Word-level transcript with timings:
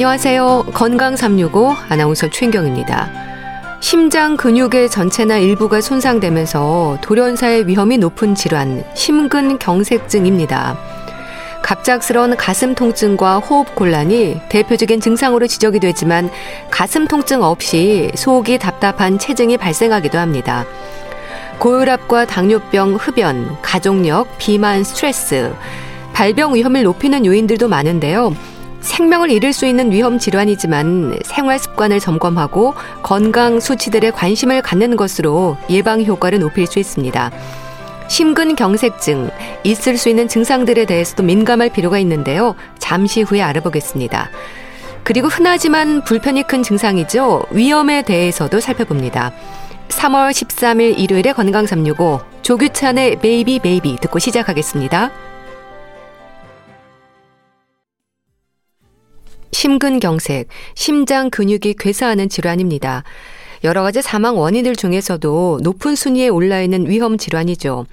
안녕하세요. 0.00 0.68
건강 0.72 1.14
365 1.14 1.76
아나운서 1.90 2.30
최인경입니다. 2.30 3.10
심장 3.80 4.34
근육의 4.34 4.88
전체나 4.88 5.36
일부가 5.36 5.82
손상되면서 5.82 6.96
돌연사의 7.02 7.66
위험이 7.66 7.98
높은 7.98 8.34
질환, 8.34 8.82
심근경색증입니다. 8.94 10.78
갑작스러운 11.60 12.34
가슴 12.38 12.74
통증과 12.74 13.40
호흡 13.40 13.74
곤란이 13.74 14.40
대표적인 14.48 15.02
증상으로 15.02 15.46
지적이 15.46 15.80
되지만 15.80 16.30
가슴 16.70 17.06
통증 17.06 17.42
없이 17.42 18.10
속이 18.14 18.56
답답한 18.58 19.18
체증이 19.18 19.58
발생하기도 19.58 20.16
합니다. 20.16 20.64
고혈압과 21.58 22.24
당뇨병, 22.24 22.94
흡연, 22.94 23.60
가족력, 23.60 24.38
비만, 24.38 24.82
스트레스, 24.82 25.52
발병 26.14 26.54
위험을 26.54 26.84
높이는 26.84 27.26
요인들도 27.26 27.68
많은데요. 27.68 28.34
생명을 28.80 29.30
잃을 29.30 29.52
수 29.52 29.66
있는 29.66 29.90
위험 29.92 30.18
질환이지만 30.18 31.18
생활 31.24 31.58
습관을 31.58 32.00
점검하고 32.00 32.74
건강 33.02 33.60
수치들에 33.60 34.10
관심을 34.10 34.62
갖는 34.62 34.96
것으로 34.96 35.56
예방 35.68 36.02
효과를 36.02 36.38
높일 36.38 36.66
수 36.66 36.78
있습니다. 36.78 37.30
심근경색증, 38.08 39.30
있을 39.62 39.96
수 39.96 40.08
있는 40.08 40.26
증상들에 40.26 40.84
대해서도 40.84 41.22
민감할 41.22 41.70
필요가 41.70 41.98
있는데요. 42.00 42.56
잠시 42.78 43.22
후에 43.22 43.40
알아보겠습니다. 43.40 44.30
그리고 45.04 45.28
흔하지만 45.28 46.02
불편이 46.02 46.42
큰 46.44 46.62
증상이죠. 46.62 47.44
위염에 47.52 48.02
대해서도 48.02 48.60
살펴봅니다. 48.60 49.32
3월 49.88 50.30
13일 50.30 50.98
일요일에 50.98 51.32
건강 51.32 51.66
365 51.66 52.20
조규찬의 52.42 53.20
Baby 53.20 53.60
Baby 53.60 53.98
듣고 54.00 54.18
시작하겠습니다. 54.18 55.29
심근경색, 59.52 60.48
심장 60.74 61.30
근육이 61.30 61.74
괴사하는 61.78 62.28
질환입니다. 62.28 63.04
여러 63.64 63.82
가지 63.82 64.00
사망 64.00 64.38
원인들 64.38 64.74
중에서도 64.76 65.60
높은 65.62 65.94
순위에 65.94 66.28
올라 66.28 66.62
있는 66.62 66.88
위험 66.88 67.18
질환이죠. 67.18 67.86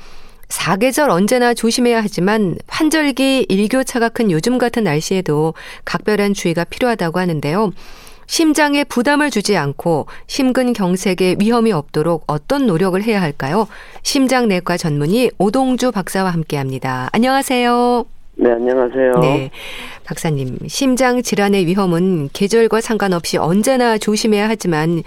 사계절 0.50 1.10
언제나 1.10 1.54
조심해야 1.54 2.02
하지만 2.02 2.58
환절기 2.68 3.48
일교차가 3.50 4.10
큰 4.10 4.32
요즘 4.32 4.58
같은 4.58 4.84
날씨에도 4.86 5.54
각별한 5.84 6.34
주의가 6.34 6.64
필요하다고 6.64 7.20
하는데요. 7.20 7.72
심장에 8.28 8.84
부담을 8.84 9.30
주지 9.30 9.56
않고 9.56 10.08
심근경색에 10.28 11.38
위험이 11.40 11.72
없도록 11.72 12.26
어떤 12.28 12.68
노력을 12.68 13.02
해야 13.02 13.22
할까요? 13.22 13.68
심장내과 14.04 14.78
전문의 14.78 15.32
오동주 15.38 15.92
박사와 15.92 16.32
함께합니다. 16.32 17.10
안녕하세요. 17.14 18.17
네, 18.40 18.52
안녕하세요. 18.52 19.12
네. 19.22 19.50
박사님, 20.06 20.58
심장 20.68 21.22
질환의 21.22 21.66
위험은 21.66 22.30
계절과 22.34 22.82
상관없이 22.82 23.38
언제나 23.38 23.98
조심해야 23.98 24.48
하지만 24.48 25.02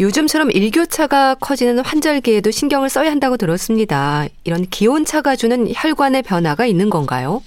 요즘처럼 0.00 0.50
일교차가 0.50 1.34
커지는 1.34 1.80
환절기에도 1.84 2.50
신경을 2.50 2.88
써야 2.88 3.10
한다고 3.10 3.36
들었습니다. 3.36 4.24
이런 4.44 4.62
기온차가 4.62 5.36
주는 5.36 5.66
혈관의 5.74 6.22
변화가 6.22 6.64
있는 6.64 6.88
건가요? 6.88 7.42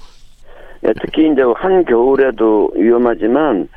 네, 0.81 0.93
특히 1.01 1.23
이제 1.31 1.41
한겨울에도 1.55 2.71
위험하지만 2.75 3.67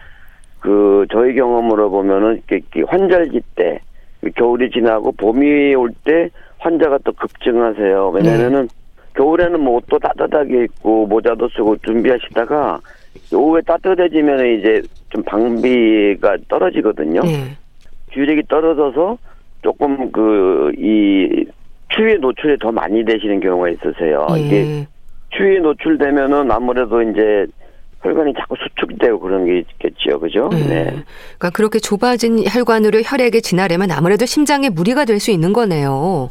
그 0.61 1.07
저희 1.11 1.35
경험으로 1.35 1.91
보면은 1.91 2.43
이렇게 2.51 2.83
환절기 2.87 3.41
때 3.57 3.81
겨울이 4.37 4.71
지나고 4.71 5.13
봄이 5.13 5.75
올 5.75 5.91
때 6.05 6.29
환자가 6.59 6.99
또 7.05 7.13
급증하세요. 7.13 8.11
왜냐면은 8.11 8.63
네. 8.63 8.78
겨울에는 9.23 9.61
뭐 9.61 9.77
옷도 9.77 9.99
따뜻하게 9.99 10.65
입고 10.65 11.07
모자도 11.09 11.49
쓰고 11.49 11.77
준비하시다가 11.79 12.79
오후에 13.35 13.61
따뜻해지면 13.67 14.59
이제 14.59 14.81
좀 15.11 15.23
방비가 15.25 16.37
떨어지거든요. 16.49 17.21
네. 17.23 17.57
주력이 18.13 18.43
떨어져서 18.49 19.19
조금 19.63 20.11
그 20.13 20.71
이 20.79 21.45
추위에 21.91 22.15
노출이 22.17 22.59
더 22.59 22.71
많이 22.71 23.05
되시는 23.05 23.41
경우가 23.41 23.71
있으세요. 23.71 24.27
네. 24.35 24.41
이게 24.41 24.87
추위에 25.31 25.59
노출되면은 25.59 26.51
아무래도 26.53 27.03
이제 27.03 27.47
혈관이 28.03 28.35
자꾸 28.35 28.55
수축되고 28.57 29.19
그런 29.19 29.47
게 29.47 29.59
있겠죠. 29.61 30.21
그죠? 30.21 30.49
네. 30.53 30.59
네. 30.69 30.85
그러니까 31.39 31.51
그렇게 31.53 31.81
좁아진 31.81 32.45
혈관으로 32.47 33.01
혈액이 33.05 33.43
지나려면 33.43 33.91
아무래도 33.91 34.27
심장에 34.27 34.69
무리가 34.69 35.05
될 35.07 35.19
수 35.19 35.33
있는 35.33 35.53
거네요. 35.53 36.29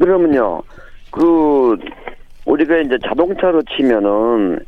그러면요. 0.00 0.62
그 1.18 1.76
우리가 2.46 2.78
이제 2.78 2.96
자동차로 3.04 3.62
치면은 3.76 4.60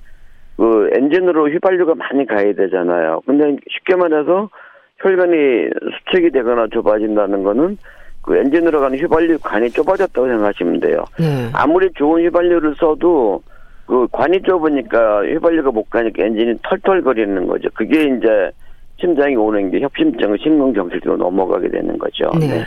그 0.57 0.91
엔진으로 0.93 1.49
휘발유가 1.49 1.95
많이 1.95 2.27
가야 2.27 2.53
되잖아요. 2.53 3.21
근데 3.25 3.57
쉽게 3.71 3.95
말해서 3.95 4.51
혈관이 4.99 5.71
수축이 6.07 6.31
되거나 6.31 6.67
좁아진다는 6.73 7.45
거는 7.45 7.79
그 8.23 8.37
엔진으로 8.37 8.81
가는 8.81 8.99
휘발유 8.99 9.39
관이 9.39 9.71
좁아졌다고 9.71 10.27
생각하시면 10.27 10.81
돼요. 10.81 11.05
네. 11.19 11.49
아무리 11.55 11.91
좋은 11.95 12.23
휘발유를 12.25 12.75
써도 12.75 13.43
그 13.87 14.07
관이 14.13 14.43
좁으니까 14.43 15.23
휘발유가 15.23 15.71
못 15.71 15.89
가니까 15.89 16.25
엔진이 16.25 16.57
털털거리는 16.63 17.47
거죠. 17.47 17.71
그게 17.73 18.03
이제 18.03 18.51
심장이 18.99 19.35
오는 19.37 19.71
게 19.71 19.81
협심증, 19.81 20.37
심근경색으로 20.37 21.17
넘어가게 21.17 21.69
되는 21.71 21.97
거죠. 21.97 22.31
네. 22.39 22.47
네. 22.47 22.65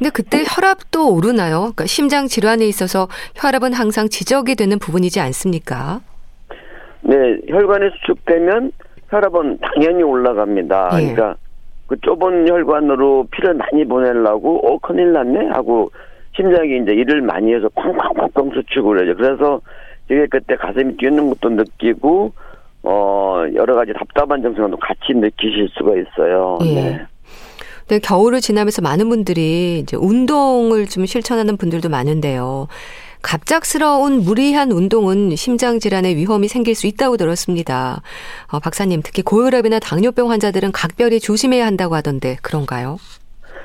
근데 0.00 0.08
그때 0.10 0.44
혈압도 0.46 1.14
오르나요? 1.14 1.58
그러니까 1.58 1.84
심장 1.84 2.26
질환에 2.26 2.64
있어서 2.64 3.06
혈압은 3.36 3.74
항상 3.74 4.08
지적이 4.08 4.54
되는 4.54 4.78
부분이지 4.78 5.20
않습니까? 5.20 6.00
네, 7.02 7.16
혈관이 7.46 7.90
수축되면 8.00 8.72
혈압은 9.10 9.58
당연히 9.58 10.02
올라갑니다. 10.02 10.88
예. 10.94 11.12
그러니까 11.12 11.36
그 11.86 12.00
좁은 12.00 12.48
혈관으로 12.48 13.26
피를 13.30 13.52
많이 13.52 13.84
보내려고 13.84 14.66
어 14.66 14.78
큰일 14.78 15.12
났네 15.12 15.48
하고 15.48 15.90
심장이 16.34 16.78
이제 16.82 16.92
일을 16.92 17.20
많이 17.20 17.52
해서 17.52 17.68
쾅쾅쾅쾅 17.74 18.52
수축을 18.54 19.04
해요. 19.04 19.14
그래서 19.18 19.60
이게 20.06 20.26
그때 20.30 20.56
가슴이 20.56 20.96
뛰는 20.96 21.28
것도 21.28 21.50
느끼고 21.50 22.32
어 22.84 23.44
여러 23.54 23.74
가지 23.74 23.92
답답한 23.92 24.40
증상도 24.40 24.78
같이 24.78 25.12
느끼실 25.12 25.68
수가 25.76 25.92
있어요. 25.92 26.58
예. 26.64 26.74
네. 26.74 27.06
네, 27.90 27.98
겨울을 27.98 28.40
지나면서 28.40 28.82
많은 28.82 29.08
분들이 29.08 29.80
이제 29.80 29.96
운동을 29.96 30.86
좀 30.86 31.06
실천하는 31.06 31.56
분들도 31.56 31.88
많은데요. 31.88 32.68
갑작스러운 33.20 34.20
무리한 34.20 34.70
운동은 34.70 35.34
심장 35.34 35.80
질환의 35.80 36.14
위험이 36.14 36.46
생길 36.46 36.76
수 36.76 36.86
있다고 36.86 37.16
들었습니다. 37.16 38.00
어, 38.52 38.60
박사님, 38.60 39.00
특히 39.02 39.22
고혈압이나 39.22 39.80
당뇨병 39.80 40.30
환자들은 40.30 40.70
각별히 40.70 41.18
조심해야 41.18 41.66
한다고 41.66 41.96
하던데 41.96 42.36
그런가요? 42.42 42.98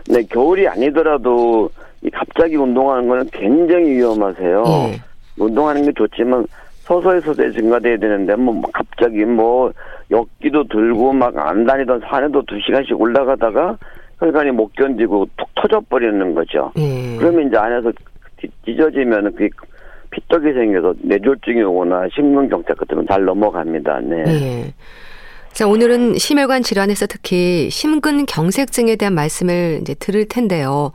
네, 0.09 0.23
겨울이 0.23 0.67
아니더라도 0.67 1.69
갑자기 2.11 2.55
운동하는 2.55 3.07
거는 3.07 3.29
굉장히 3.31 3.91
위험하세요. 3.91 4.63
예. 4.65 5.01
운동하는 5.37 5.85
게 5.85 5.91
좋지만 5.95 6.47
서서히 6.79 7.21
서서히 7.21 7.53
증가돼야 7.53 7.97
되는데 7.97 8.35
뭐 8.35 8.59
갑자기 8.73 9.23
뭐 9.23 9.71
역기도 10.09 10.67
들고 10.67 11.13
막 11.13 11.37
안 11.37 11.63
다니던 11.67 12.01
산에도 12.09 12.41
두 12.47 12.59
시간씩 12.59 12.99
올라가다가 12.99 13.77
혈관이 14.19 14.51
못 14.51 14.73
견디고 14.75 15.27
툭 15.37 15.47
터져버리는 15.55 16.33
거죠. 16.35 16.71
예. 16.77 17.15
그러면 17.17 17.47
이제 17.47 17.57
안에서 17.57 17.91
찢어지면 18.65 19.35
그 19.35 19.49
피떡이 20.11 20.53
생겨서 20.53 20.93
뇌졸중이 21.01 21.61
오거나 21.63 22.07
심근경색 22.13 22.77
같은 22.77 22.97
건잘 22.97 23.25
넘어갑니다. 23.25 23.99
네. 24.01 24.23
예. 24.27 24.73
자, 25.51 25.67
오늘은 25.67 26.15
심혈관 26.15 26.63
질환에서 26.63 27.07
특히 27.07 27.69
심근경색증에 27.69 28.95
대한 28.97 29.13
말씀을 29.13 29.79
이제 29.81 29.93
들을 29.95 30.25
텐데요. 30.27 30.91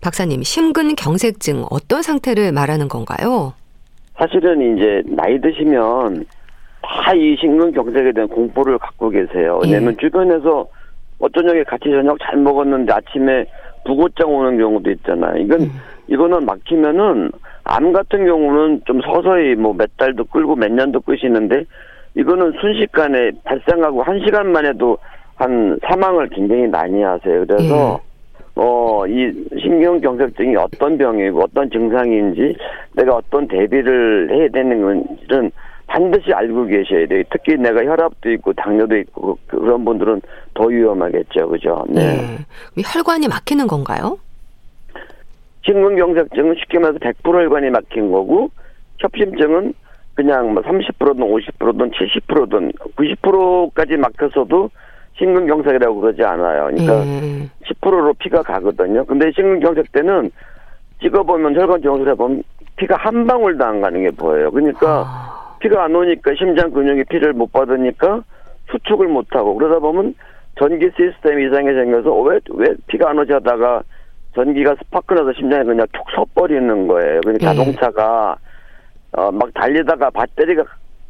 박사님, 0.00 0.42
심근경색증 0.42 1.64
어떤 1.70 2.02
상태를 2.02 2.52
말하는 2.52 2.88
건가요? 2.88 3.52
사실은 4.18 4.76
이제 4.76 5.02
나이 5.06 5.40
드시면 5.40 6.24
다 6.82 7.12
이 7.14 7.36
심근경색에 7.40 8.12
대한 8.12 8.28
공포를 8.28 8.78
갖고 8.78 9.08
계세요. 9.10 9.60
왜냐면 9.62 9.92
예. 9.92 9.96
주변에서 10.00 10.66
어떤 11.18 11.46
적에 11.46 11.64
같이 11.64 11.90
저녁 11.90 12.18
잘 12.20 12.36
먹었는데 12.38 12.92
아침에 12.92 13.46
부고장 13.84 14.32
오는 14.34 14.58
경우도 14.58 14.90
있잖아요. 14.90 15.36
이건 15.42 15.62
음. 15.62 15.70
이거는 16.08 16.44
막히면은 16.46 17.30
암 17.64 17.92
같은 17.92 18.24
경우는 18.24 18.82
좀 18.86 19.00
서서히 19.02 19.54
뭐 19.54 19.74
몇 19.74 19.90
달도 19.96 20.24
끌고 20.24 20.56
몇 20.56 20.70
년도 20.72 21.00
끄시는데 21.00 21.64
이거는 22.14 22.52
순식간에 22.60 23.30
발생하고 23.44 24.02
한 24.02 24.20
시간 24.24 24.50
만에도 24.52 24.98
한 25.36 25.78
사망을 25.86 26.28
굉장히 26.30 26.66
많이 26.66 27.02
하세요. 27.02 27.44
그래서 27.46 28.00
예. 28.02 28.08
어, 28.60 29.06
이 29.06 29.32
신경경색증이 29.60 30.56
어떤 30.56 30.98
병이고 30.98 31.42
어떤 31.44 31.70
증상인지 31.70 32.56
내가 32.96 33.16
어떤 33.16 33.46
대비를 33.46 34.30
해야 34.32 34.48
되는 34.48 34.82
건지는 34.82 35.50
반드시 35.88 36.32
알고 36.32 36.66
계셔야 36.66 37.06
돼요. 37.06 37.22
특히 37.32 37.56
내가 37.56 37.82
혈압도 37.82 38.30
있고 38.32 38.52
당뇨도 38.52 38.96
있고 38.98 39.38
그런 39.46 39.84
분들은 39.84 40.20
더 40.54 40.66
위험하겠죠. 40.66 41.48
그죠? 41.48 41.84
네. 41.88 42.16
네. 42.76 42.82
혈관이 42.82 43.26
막히는 43.26 43.66
건가요? 43.66 44.18
심근경색증은 45.64 46.54
쉽게 46.60 46.78
말해서 46.78 46.98
100% 46.98 47.24
혈관이 47.24 47.70
막힌 47.70 48.12
거고 48.12 48.50
협심증은 48.98 49.74
그냥 50.14 50.52
뭐 50.52 50.62
30%든 50.62 51.24
50%든 51.24 51.90
70%든 51.90 52.72
90%까지 52.96 53.96
막혔어도 53.96 54.70
심근경색이라고 55.16 56.00
그러지 56.00 56.22
않아요. 56.22 56.64
그러니까 56.66 57.06
예. 57.06 57.48
10%로 57.64 58.12
피가 58.14 58.42
가거든요. 58.42 59.04
근데 59.06 59.30
심근경색 59.32 59.92
때는 59.92 60.30
찍어보면 61.00 61.54
혈관 61.54 61.82
조영술을 61.82 62.12
해보면 62.12 62.42
피가 62.76 62.96
한 62.96 63.26
방울도 63.26 63.64
안 63.64 63.80
가는 63.80 64.02
게 64.02 64.10
보여요. 64.10 64.50
그러니까 64.50 65.04
아. 65.06 65.47
피가 65.60 65.84
안 65.84 65.94
오니까 65.94 66.32
심장 66.38 66.70
근육이 66.70 67.04
피를 67.04 67.32
못 67.32 67.52
받으니까 67.52 68.22
수축을 68.70 69.08
못 69.08 69.26
하고 69.34 69.54
그러다 69.56 69.78
보면 69.80 70.14
전기 70.58 70.90
시스템 70.96 71.40
이상이 71.40 71.72
생겨서 71.72 72.12
왜 72.20 72.38
왜 72.50 72.74
피가 72.88 73.10
안 73.10 73.18
오지 73.18 73.32
하다가 73.32 73.82
전기가 74.34 74.74
스파크 74.76 75.14
나서 75.14 75.32
심장이 75.32 75.64
그냥 75.64 75.86
툭 75.92 76.04
서버리는 76.14 76.86
거예요. 76.86 77.20
그러니까 77.22 77.50
예. 77.52 77.56
자동차가 77.56 78.36
어 79.12 79.30
막 79.32 79.52
달리다가 79.54 80.10
배터리가 80.10 80.64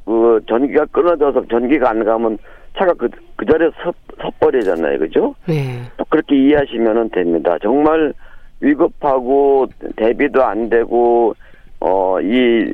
그 0.04 0.40
전기가 0.48 0.84
끊어져서 0.86 1.46
전기가 1.50 1.90
안 1.90 2.04
가면 2.04 2.38
차가 2.76 2.94
그, 2.94 3.08
그 3.36 3.44
자리에 3.44 3.70
서, 3.82 3.92
서버리잖아요. 4.22 4.98
그죠? 5.00 5.34
네. 5.46 5.82
그렇게 6.08 6.36
이해하시면 6.36 7.10
됩니다. 7.10 7.58
정말 7.60 8.14
위급하고 8.60 9.66
대비도 9.96 10.42
안 10.44 10.68
되고, 10.68 11.34
어, 11.80 12.20
이 12.20 12.72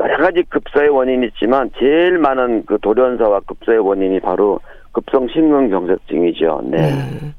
여러 0.00 0.16
가지 0.16 0.42
급사의 0.48 0.88
원인이 0.88 1.26
있지만 1.28 1.70
제일 1.78 2.18
많은 2.18 2.64
그 2.64 2.78
돌연사와 2.80 3.40
급사의 3.40 3.78
원인이 3.78 4.20
바로 4.20 4.60
급성 4.92 5.28
심근경색증이죠. 5.28 6.62
네. 6.64 6.78
네. 6.78 7.34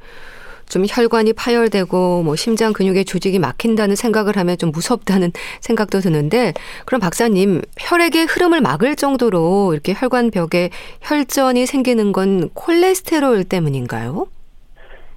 좀 0.70 0.84
혈관이 0.88 1.34
파열되고 1.34 2.24
뭐 2.24 2.36
심장 2.38 2.72
근육의 2.72 3.04
조직이 3.04 3.40
막힌다는 3.40 3.96
생각을 3.96 4.38
하면 4.38 4.58
좀 4.58 4.72
무섭다는 4.72 5.32
생각도 5.60 6.00
드는데 6.00 6.54
그럼 6.86 7.02
박사님 7.02 7.62
혈액의 7.78 8.26
흐름을 8.26 8.62
막을 8.62 8.96
정도로 8.96 9.74
이렇게 9.74 9.94
혈관벽에 9.94 10.70
혈전이 11.02 11.66
생기는 11.66 12.14
건 12.14 12.50
콜레스테롤 12.54 13.44
때문인가요? 13.44 14.28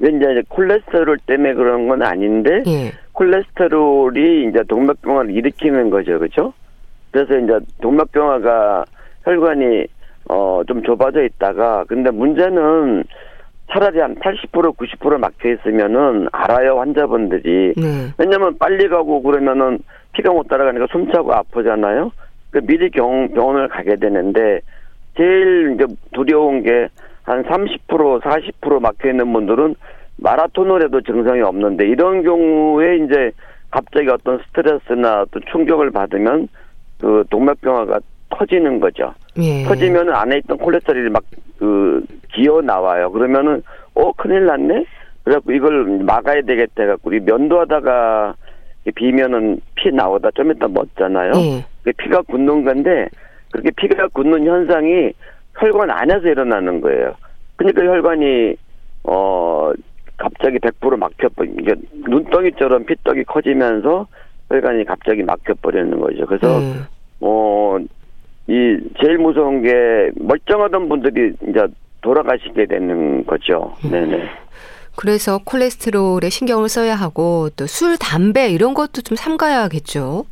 이제 0.00 0.42
콜레스테롤 0.48 1.18
때문에 1.26 1.54
그런 1.54 1.86
건 1.86 2.02
아닌데 2.02 2.64
예. 2.66 2.92
콜레스테롤이 3.12 4.48
이제 4.48 4.64
동맥경화를 4.66 5.30
일으키는 5.30 5.90
거죠, 5.90 6.18
그렇죠? 6.18 6.52
그래서 7.14 7.38
이제 7.38 7.58
동맥경화가 7.80 8.84
혈관이 9.24 9.86
어 10.28 10.62
좀 10.66 10.82
좁아져 10.82 11.22
있다가 11.22 11.84
근데 11.86 12.10
문제는 12.10 13.04
차라리 13.70 14.00
한 14.00 14.14
80% 14.16 14.76
90% 14.76 15.18
막혀 15.18 15.50
있으면은 15.52 16.28
알아요 16.32 16.80
환자분들이 16.80 17.74
네. 17.76 18.08
왜냐면 18.18 18.56
빨리 18.58 18.88
가고 18.88 19.22
그러면은 19.22 19.78
피가 20.12 20.32
못 20.32 20.48
따라가니까 20.48 20.86
숨차고 20.90 21.32
아프잖아요. 21.32 22.10
그 22.50 22.60
미리 22.62 22.90
경, 22.90 23.28
병원을 23.34 23.68
가게 23.68 23.96
되는데 23.96 24.60
제일 25.16 25.74
이제 25.74 25.86
두려운 26.12 26.62
게 26.62 26.88
한 27.24 27.42
30% 27.42 28.20
40% 28.20 28.80
막혀 28.80 29.10
있는 29.10 29.32
분들은 29.32 29.74
마라톤을 30.16 30.84
해도 30.84 31.00
증상이 31.00 31.40
없는데 31.40 31.86
이런 31.86 32.22
경우에 32.22 32.96
이제 32.98 33.32
갑자기 33.70 34.08
어떤 34.08 34.38
스트레스나 34.46 35.22
어떤 35.22 35.42
충격을 35.50 35.90
받으면 35.90 36.48
그 37.04 37.24
동맥경화가 37.30 38.00
터지는 38.30 38.80
거죠. 38.80 39.12
예. 39.38 39.62
터지면 39.64 40.14
안에 40.14 40.38
있던 40.38 40.56
콜레스테롤이 40.58 41.10
막 41.10 41.22
그 41.58 42.04
기어 42.32 42.60
나와요. 42.60 43.10
그러면은 43.10 43.62
어 43.94 44.12
큰일 44.12 44.46
났네. 44.46 44.84
그래갖고 45.22 45.52
이걸 45.52 45.84
막아야 46.04 46.42
되겠다 46.42 46.82
해갖고 46.82 47.08
우리 47.08 47.20
면도하다가 47.20 48.34
비면은 48.94 49.60
피 49.74 49.90
나오다 49.90 50.30
좀 50.32 50.50
이따 50.50 50.68
멎잖아요. 50.68 51.32
예. 51.36 51.92
피가 51.92 52.22
굳는 52.22 52.64
건데 52.64 53.08
그렇게 53.52 53.70
피가 53.70 54.08
굳는 54.08 54.46
현상이 54.46 55.12
혈관 55.58 55.90
안에서 55.90 56.28
일어나는 56.28 56.80
거예요. 56.80 57.14
그러니까 57.56 57.82
혈관이 57.82 58.56
어 59.04 59.72
갑자기 60.18 60.58
100% 60.58 60.98
막혀 60.98 61.28
이게 61.58 61.74
눈덩이처럼 61.92 62.84
피떡이 62.84 63.24
커지면서 63.24 64.06
혈관이 64.50 64.84
갑자기 64.84 65.22
막혀 65.22 65.54
버리는 65.62 65.98
거죠. 65.98 66.26
그래서 66.26 66.58
음. 66.58 66.84
어 67.20 67.78
이 68.46 68.78
제일 69.00 69.18
무서운 69.18 69.62
게 69.62 70.10
멀쩡하던 70.16 70.88
분들이 70.88 71.32
이제 71.48 71.66
돌아가시게 72.02 72.66
되는 72.66 73.24
거죠. 73.24 73.74
음. 73.84 73.90
네네. 73.90 74.28
그래서 74.96 75.40
콜레스테롤에 75.44 76.28
신경을 76.28 76.68
써야 76.68 76.94
하고 76.94 77.48
또 77.56 77.66
술, 77.66 77.96
담배 77.96 78.48
이런 78.50 78.74
것도 78.74 79.02
좀 79.02 79.16
삼가야겠죠. 79.16 80.24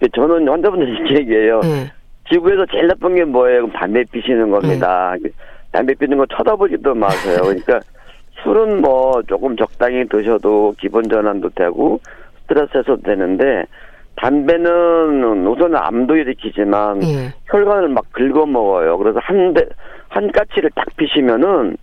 네, 0.00 0.08
저는 0.14 0.48
환자분들 0.48 0.88
이렇게 0.88 1.14
얘기해요. 1.20 1.60
네. 1.60 1.92
지구에서 2.30 2.64
제일 2.70 2.86
나쁜 2.86 3.16
게 3.16 3.24
뭐예요? 3.24 3.68
담배 3.72 4.04
피시는 4.04 4.50
겁니다. 4.50 5.14
네. 5.20 5.28
담배 5.72 5.94
피는 5.94 6.16
거 6.16 6.26
쳐다보지도 6.26 6.94
마세요. 6.94 7.40
그러니까 7.42 7.80
술은 8.44 8.80
뭐 8.80 9.20
조금 9.26 9.56
적당히 9.56 10.06
드셔도 10.08 10.72
기본 10.78 11.08
전환도 11.08 11.50
되고 11.50 12.00
스트레스 12.42 12.78
해소도 12.78 13.02
되는데 13.02 13.64
담배는 14.16 15.46
우선 15.46 15.74
암도 15.76 16.16
일으키지만 16.16 17.02
예. 17.02 17.32
혈관을 17.46 17.88
막 17.88 18.04
긁어 18.12 18.46
먹어요. 18.46 18.96
그래서 18.98 19.18
한 19.22 19.54
대, 19.54 19.66
한 20.08 20.30
까치를 20.30 20.70
딱 20.74 20.86
피시면은 20.96 21.76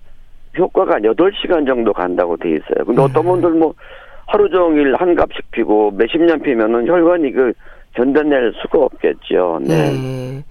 효과가 0.57 0.99
8시간 0.99 1.65
정도 1.65 1.93
간다고 1.93 2.37
돼 2.37 2.49
있어요. 2.51 2.85
근데 2.85 3.01
음. 3.01 3.05
어떤 3.05 3.25
분들 3.25 3.51
뭐 3.51 3.73
하루 4.27 4.49
종일 4.49 4.95
한 4.95 5.15
갑씩 5.15 5.51
피고 5.51 5.91
몇십 5.91 6.21
년 6.21 6.41
피면은 6.41 6.87
혈관이 6.87 7.31
그 7.31 7.53
견뎌낼 7.93 8.53
수가 8.61 8.79
없겠죠. 8.79 9.59
네. 9.61 9.91
네. 9.91 10.43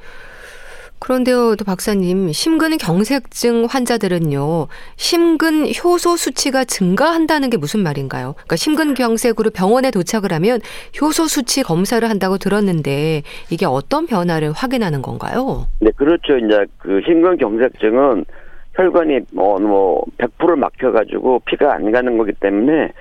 그런데요, 1.01 1.57
또 1.57 1.65
박사님, 1.65 2.31
심근 2.31 2.77
경색증 2.77 3.65
환자들은요, 3.69 4.69
심근 4.97 5.67
효소 5.67 6.17
수치가 6.17 6.65
증가한다는 6.65 7.49
게 7.49 7.57
무슨 7.57 7.83
말인가요? 7.83 8.35
그러니까 8.35 8.57
심근 8.57 8.93
경색으로 8.93 9.51
병원에 9.51 9.91
도착을 9.91 10.31
하면 10.35 10.61
효소 11.01 11.27
수치 11.27 11.63
검사를 11.63 12.09
한다고 12.09 12.37
들었는데 12.37 13.23
이게 13.51 13.65
어떤 13.67 14.07
변화를 14.07 14.53
확인하는 14.53 15.01
건가요? 15.01 15.67
네, 15.81 15.91
그렇죠. 15.97 16.37
이제 16.37 16.67
그 16.77 17.01
심근 17.07 17.39
경색증은 17.39 18.27
혈관이 18.75 19.21
뭐, 19.33 19.59
뭐, 19.59 20.05
100% 20.19 20.57
막혀가지고 20.57 21.41
피가 21.47 21.75
안 21.75 21.91
가는 21.91 22.19
거기 22.19 22.33
때문에 22.33 22.93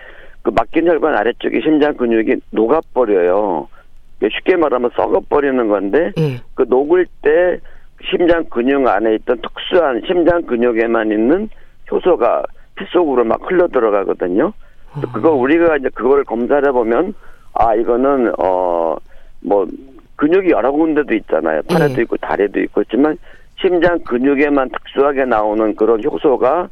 그 0.41 0.51
막힌 0.51 0.88
혈관 0.88 1.15
아래쪽에 1.15 1.59
심장 1.62 1.95
근육이 1.95 2.38
녹아버려요. 2.51 3.67
쉽게 4.21 4.55
말하면 4.55 4.89
썩어버리는 4.95 5.67
건데, 5.67 6.12
네. 6.15 6.41
그 6.55 6.65
녹을 6.67 7.05
때 7.21 7.59
심장 8.03 8.43
근육 8.45 8.87
안에 8.87 9.15
있던 9.15 9.41
특수한 9.41 10.01
심장 10.07 10.41
근육에만 10.43 11.11
있는 11.11 11.49
효소가 11.91 12.43
피 12.75 12.85
속으로 12.91 13.23
막 13.23 13.39
흘러 13.43 13.67
들어가거든요. 13.67 14.53
그거 15.13 15.31
우리가 15.33 15.77
이제 15.77 15.89
그걸 15.93 16.23
검사를 16.23 16.67
해보면 16.67 17.13
아 17.53 17.75
이거는 17.75 18.33
어 18.37 18.97
뭐 19.41 19.65
근육이 20.15 20.49
여러 20.49 20.71
군데도 20.71 21.13
있잖아요. 21.15 21.61
팔에도 21.63 21.95
네. 21.95 22.01
있고 22.01 22.17
다리도 22.17 22.59
있고 22.61 22.81
있지만 22.81 23.17
심장 23.59 23.99
근육에만 23.99 24.69
특수하게 24.69 25.25
나오는 25.25 25.75
그런 25.75 26.03
효소가 26.03 26.69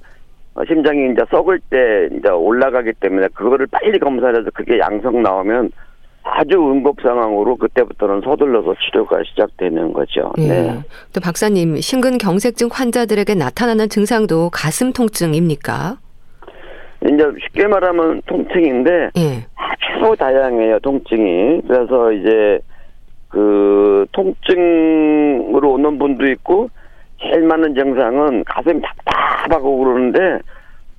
어, 0.55 0.65
심장이 0.65 1.12
이제 1.12 1.22
썩을 1.29 1.60
때 1.69 2.10
이제 2.12 2.29
올라가기 2.29 2.93
때문에 3.00 3.27
그거를 3.34 3.67
빨리 3.67 4.00
검사를 4.00 4.38
해서 4.38 4.50
그게 4.53 4.79
양성 4.79 5.22
나오면 5.22 5.72
아주 6.34 6.57
응급 6.57 6.98
상황으로 7.01 7.55
그때부터는 7.55 8.22
서둘러서 8.22 8.75
치료가 8.75 9.22
시작되는 9.24 9.93
거죠. 9.93 10.31
네. 10.38 10.48
네. 10.48 10.79
또 11.13 11.22
박사님, 11.22 11.77
심근경색증 11.77 12.69
환자들에게 12.72 13.36
나타나는 13.36 13.89
증상도 13.89 14.50
가슴 14.51 14.93
통증입니까? 14.93 15.98
이제 17.05 17.24
쉽게 17.46 17.67
말하면 17.67 18.22
통증인데 18.25 19.12
네. 19.15 19.46
아주 19.55 20.15
다양해요 20.17 20.79
통증이. 20.79 21.62
그래서 21.67 22.12
이제 22.12 22.60
그 23.29 24.05
통증으로 24.12 25.74
오는 25.74 25.98
분도 25.98 26.27
있고 26.27 26.69
제일 27.22 27.43
많은 27.43 27.75
증상은 27.75 28.43
가슴이 28.46 28.81
답답하고 28.81 29.77
그러는데 29.77 30.39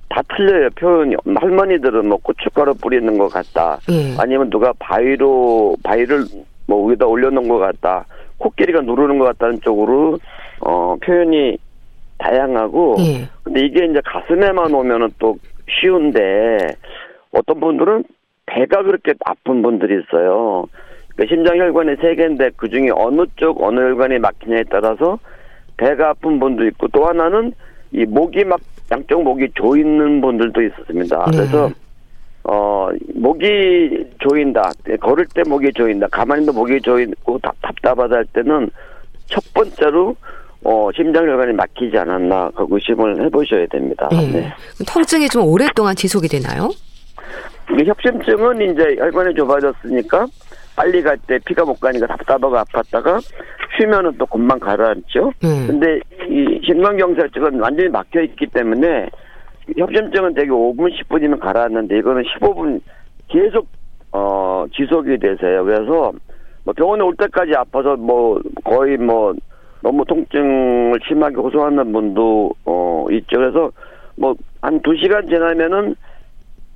다 0.09 0.21
틀려요. 0.35 0.69
표현이. 0.71 1.15
할머니들은 1.35 2.07
뭐 2.07 2.17
고춧가루 2.21 2.73
뿌리는 2.75 3.17
것 3.17 3.27
같다. 3.29 3.79
예. 3.91 4.15
아니면 4.17 4.49
누가 4.49 4.73
바위로 4.79 5.75
바위를 5.83 6.25
뭐 6.67 6.87
위에다 6.87 7.05
올려놓은 7.05 7.47
것 7.47 7.59
같다. 7.59 8.05
코끼리가 8.39 8.81
누르는 8.81 9.19
것 9.19 9.25
같다는 9.25 9.61
쪽으로 9.61 10.17
어 10.61 10.95
표현이 11.03 11.57
다양하고 12.17 12.95
예. 12.99 13.29
근데 13.43 13.61
이게 13.61 13.85
이제 13.85 14.01
가슴에만 14.03 14.73
오면은 14.73 15.09
또 15.19 15.37
쉬운데 15.69 16.57
어떤 17.31 17.59
분들은 17.59 18.03
배가 18.47 18.81
그렇게 18.81 19.13
아픈 19.25 19.61
분들이 19.61 20.01
있어요. 20.01 20.65
그러니까 21.15 21.35
심장혈관이 21.35 21.95
세 22.01 22.15
개인데 22.15 22.49
그 22.57 22.69
중에 22.69 22.89
어느 22.95 23.25
쪽 23.35 23.61
어느 23.61 23.79
혈관이 23.79 24.19
막히냐에 24.19 24.63
따라서 24.71 25.19
배가 25.77 26.09
아픈 26.09 26.39
분도 26.39 26.65
있고 26.65 26.87
또 26.87 27.05
하나는 27.05 27.53
이 27.91 28.05
목이 28.05 28.43
막 28.43 28.59
양쪽 28.91 29.23
목이 29.23 29.47
조이는 29.55 30.21
분들도 30.21 30.61
있었습니다. 30.61 31.25
네. 31.31 31.37
그래서 31.37 31.69
어 32.43 32.89
목이 33.13 34.05
조인다. 34.19 34.71
걸을 35.01 35.25
때 35.33 35.43
목이 35.47 35.71
조인다. 35.73 36.07
가만히 36.07 36.41
있는 36.41 36.53
목이 36.53 36.81
조이고 36.81 37.39
답답 37.39 37.59
답답하다 37.81 38.15
할 38.15 38.25
때는 38.25 38.69
첫 39.27 39.43
번째로 39.53 40.15
어, 40.63 40.89
심장혈관이 40.93 41.53
막히지 41.53 41.97
않았나 41.97 42.51
그 42.55 42.65
의심을 42.69 43.23
해보셔야 43.25 43.65
됩니다. 43.67 44.09
네. 44.11 44.27
네. 44.31 44.53
통증이 44.85 45.29
좀 45.29 45.45
오랫동안 45.45 45.95
지속이 45.95 46.27
되나요? 46.27 46.69
협심증은 47.85 48.71
이제 48.71 48.95
혈관이 48.97 49.35
좁아졌으니까 49.35 50.25
빨리 50.79 51.01
갈 51.01 51.17
때 51.27 51.37
피가 51.45 51.65
못 51.65 51.77
가니까 51.81 52.07
답답하고 52.07 52.55
아팠다가 52.55 53.19
쉬면은 53.77 54.13
또 54.17 54.25
금방 54.25 54.57
가라앉죠. 54.59 55.33
음. 55.43 55.67
근데 55.67 55.99
이 56.29 56.61
심근경색증은 56.65 57.59
완전히 57.59 57.89
막혀 57.89 58.21
있기 58.21 58.47
때문에 58.47 59.09
협심증은 59.77 60.33
되게 60.35 60.49
5분 60.49 60.89
10분이면 60.97 61.41
가라앉는데 61.41 61.97
이거는 61.97 62.23
15분 62.23 62.79
계속 63.27 63.67
어 64.13 64.65
지속이 64.73 65.17
되세요. 65.19 65.65
그래서 65.65 66.13
뭐 66.63 66.73
병원에 66.73 67.03
올 67.03 67.13
때까지 67.17 67.51
아파서 67.57 67.97
뭐 67.97 68.39
거의 68.63 68.95
뭐 68.97 69.33
너무 69.81 70.05
통증을 70.05 70.97
심하게 71.05 71.35
호소하는 71.35 71.91
분도 71.91 72.51
어 72.63 73.05
있죠. 73.11 73.37
그래서 73.37 73.69
뭐 74.15 74.33
한 74.61 74.79
두 74.81 74.95
시간 74.97 75.25
지나면은 75.27 75.95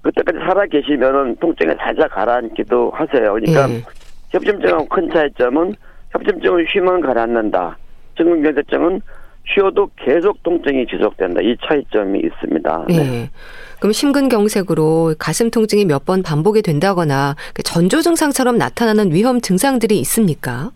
그때까지 0.04 0.38
살아 0.40 0.66
계시면은 0.66 1.36
통증이 1.38 1.74
살짝 1.80 2.12
가라앉기도 2.12 2.92
하세요. 2.94 3.34
그러니까 3.34 3.70
예. 3.70 3.82
협심증하고 4.30 4.86
큰 4.88 5.10
차이점은 5.12 5.74
협심증은 6.12 6.66
쉬면 6.72 7.02
가라앉는다. 7.02 7.78
증근경색증은 8.18 9.02
쉬어도 9.46 9.90
계속 9.98 10.42
통증이 10.44 10.86
지속된다. 10.88 11.42
이 11.42 11.56
차이점이 11.66 12.20
있습니다. 12.20 12.86
네. 12.90 12.98
네. 12.98 13.30
그럼 13.80 13.92
심근경색으로 13.92 15.16
가슴 15.20 15.50
통증이 15.52 15.86
몇 15.86 16.06
번 16.06 16.22
반복이 16.24 16.62
된다거나 16.62 17.36
그 17.54 17.64
전조 17.64 18.02
증상처럼 18.02 18.58
나타나는 18.58 19.12
위험 19.14 19.40
증상들이 19.42 20.00
있습니까? 20.00 20.70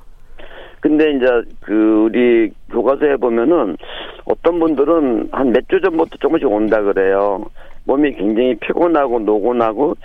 근데 0.80 1.12
이제 1.12 1.26
그 1.62 1.74
우리 2.06 2.52
교과서에 2.72 3.16
보면은 3.18 3.78
어떤 4.26 4.60
분들은 4.60 5.30
한 5.32 5.52
몇 5.52 5.68
주 5.70 5.80
전부터 5.82 6.18
조금씩 6.20 6.48
온다 6.50 6.82
그래요. 6.82 7.46
몸이 7.88 8.12
굉장히 8.14 8.56
피곤하고 8.56 9.20
노곤하고 9.20 9.96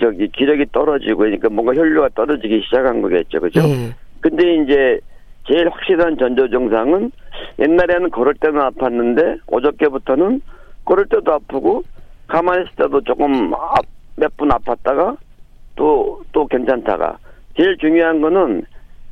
저기 0.00 0.28
기력이 0.28 0.66
떨어지고 0.72 1.18
그러니까 1.18 1.48
뭔가 1.50 1.74
혈류가 1.74 2.08
떨어지기 2.14 2.62
시작한 2.64 3.02
거겠죠, 3.02 3.40
그죠? 3.40 3.60
네. 3.60 3.90
근데 4.20 4.56
이제 4.56 4.98
제일 5.46 5.68
확실한 5.68 6.16
전조 6.18 6.48
증상은 6.48 7.12
옛날에는 7.58 8.10
걸을 8.10 8.34
때는 8.40 8.60
아팠는데 8.60 9.40
어저께부터는 9.46 10.40
걸을 10.84 11.06
때도 11.06 11.32
아프고 11.34 11.82
가만히 12.26 12.64
있을 12.64 12.74
때도 12.76 13.00
조금 13.02 13.50
몇 14.16 14.32
분 14.36 14.48
아팠다가 14.48 15.16
또 15.76 16.20
또 16.32 16.46
괜찮다가 16.46 17.16
제일 17.56 17.76
중요한 17.78 18.20
거는 18.20 18.62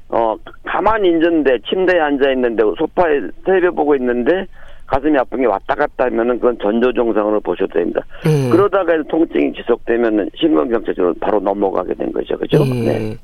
어 0.08 0.36
가만히 0.64 1.08
있는데 1.10 1.58
침대에 1.68 2.00
앉아 2.00 2.30
있는데 2.32 2.62
소파에 2.78 3.20
텔레비 3.44 3.68
보고 3.74 3.94
있는데 3.96 4.46
가슴이 4.86 5.16
아픈 5.18 5.40
게 5.40 5.46
왔다 5.46 5.74
갔다 5.74 6.04
하면은 6.04 6.38
그건 6.38 6.56
전조 6.62 6.92
증상으로 6.92 7.40
보셔도 7.40 7.72
됩니다. 7.74 8.00
네. 8.24 8.48
그러다가 8.50 8.92
통증이 9.08 9.52
지속되면은 9.54 10.30
심근경색으로 10.36 11.14
바로 11.20 11.40
넘어가게 11.40 11.94
된 11.94 12.12
거죠, 12.12 12.36
그죠? 12.38 12.64
네. 12.64 12.84
네. 12.84 13.16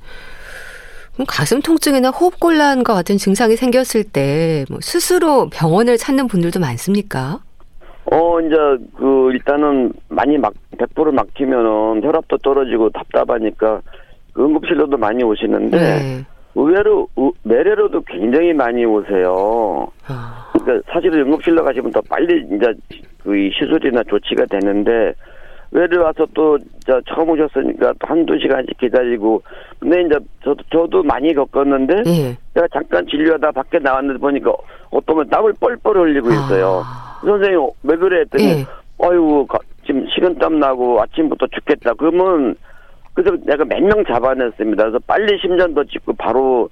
그럼 1.14 1.26
가슴 1.28 1.60
통증이나 1.60 2.10
호흡곤란과 2.10 2.94
같은 2.94 3.16
증상이 3.18 3.56
생겼을 3.56 4.04
때 4.04 4.64
뭐 4.70 4.78
스스로 4.80 5.48
병원을 5.52 5.98
찾는 5.98 6.26
분들도 6.28 6.58
많습니까? 6.60 7.40
어, 8.10 8.40
이제, 8.40 8.56
그, 8.98 9.30
일단은 9.32 9.92
많이 10.08 10.36
막, 10.36 10.52
100% 10.76 11.12
막히면은 11.12 12.02
혈압도 12.02 12.38
떨어지고 12.38 12.90
답답하니까 12.90 13.80
그 14.32 14.44
응급실로도 14.44 14.96
많이 14.96 15.22
오시는데, 15.22 15.78
네. 15.78 16.24
의외로, 16.54 17.08
내래로도 17.44 18.02
굉장히 18.06 18.52
많이 18.52 18.84
오세요. 18.84 19.86
아. 20.08 20.51
그러니까 20.64 20.92
사실은 20.92 21.20
응급실로 21.26 21.62
가시면 21.64 21.90
더 21.92 22.00
빨리 22.08 22.46
이제 22.54 22.72
그 23.22 23.50
시술이나 23.52 24.02
조치가 24.04 24.46
되는데, 24.46 25.14
외래 25.70 25.96
와서 25.96 26.26
또, 26.34 26.58
저, 26.84 27.00
처음 27.08 27.30
오셨으니까 27.30 27.94
또 27.98 28.06
한두 28.06 28.38
시간씩 28.38 28.76
기다리고, 28.78 29.42
근데 29.78 30.02
이제 30.02 30.18
저도, 30.44 30.62
저도 30.70 31.02
많이 31.02 31.32
겪었는데, 31.34 32.02
예. 32.06 32.36
제가 32.54 32.68
잠깐 32.72 33.06
진료하다 33.06 33.52
밖에 33.52 33.78
나왔는데 33.78 34.20
보니까 34.20 34.52
어떤 34.90 35.16
분 35.16 35.28
땀을 35.28 35.54
뻘뻘 35.60 35.96
흘리고 35.96 36.28
있어요. 36.30 36.82
아. 36.84 37.18
선생님, 37.24 37.68
왜 37.84 37.96
그래? 37.96 38.20
했더니, 38.20 38.44
예. 38.44 38.66
아이고, 39.00 39.48
지금 39.86 40.06
식은땀 40.14 40.58
나고 40.58 41.00
아침부터 41.00 41.46
죽겠다. 41.46 41.94
그러면, 41.94 42.54
그래서 43.14 43.36
내가 43.44 43.64
몇 43.64 43.80
명 43.80 44.04
잡아냈습니다. 44.04 44.82
그래서 44.82 44.98
빨리 45.06 45.38
심전도 45.40 45.84
찍고 45.84 46.12
바로, 46.14 46.68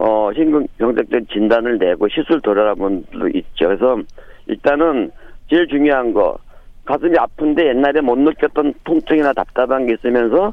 어, 0.00 0.30
심근경색증 0.32 1.26
진단을 1.32 1.78
내고 1.78 2.08
시술 2.08 2.40
돌아가는 2.40 2.76
분도 2.76 3.28
있죠. 3.36 3.66
그래서 3.66 3.98
일단은 4.46 5.10
제일 5.50 5.66
중요한 5.66 6.12
거, 6.12 6.38
가슴이 6.84 7.18
아픈데 7.18 7.68
옛날에 7.68 8.00
못 8.00 8.16
느꼈던 8.16 8.74
통증이나 8.84 9.32
답답한 9.32 9.86
게 9.86 9.94
있으면서 9.94 10.52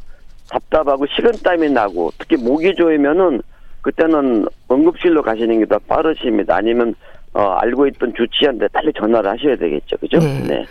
답답하고 0.49 1.05
식은땀이 1.05 1.69
나고 1.69 2.11
특히 2.17 2.37
목이 2.37 2.73
조이면은 2.75 3.41
그때는 3.81 4.45
응급실로 4.71 5.21
가시는 5.21 5.59
게 5.59 5.65
더 5.67 5.77
빠르십니다. 5.79 6.55
아니면 6.55 6.95
어, 7.33 7.41
알고 7.61 7.85
있던 7.87 8.13
주치의한테 8.15 8.67
빨리 8.69 8.91
전화를 8.97 9.29
하셔야 9.29 9.55
되겠죠. 9.55 9.97
그죠? 9.97 10.17
네. 10.17 10.41
네. 10.47 10.65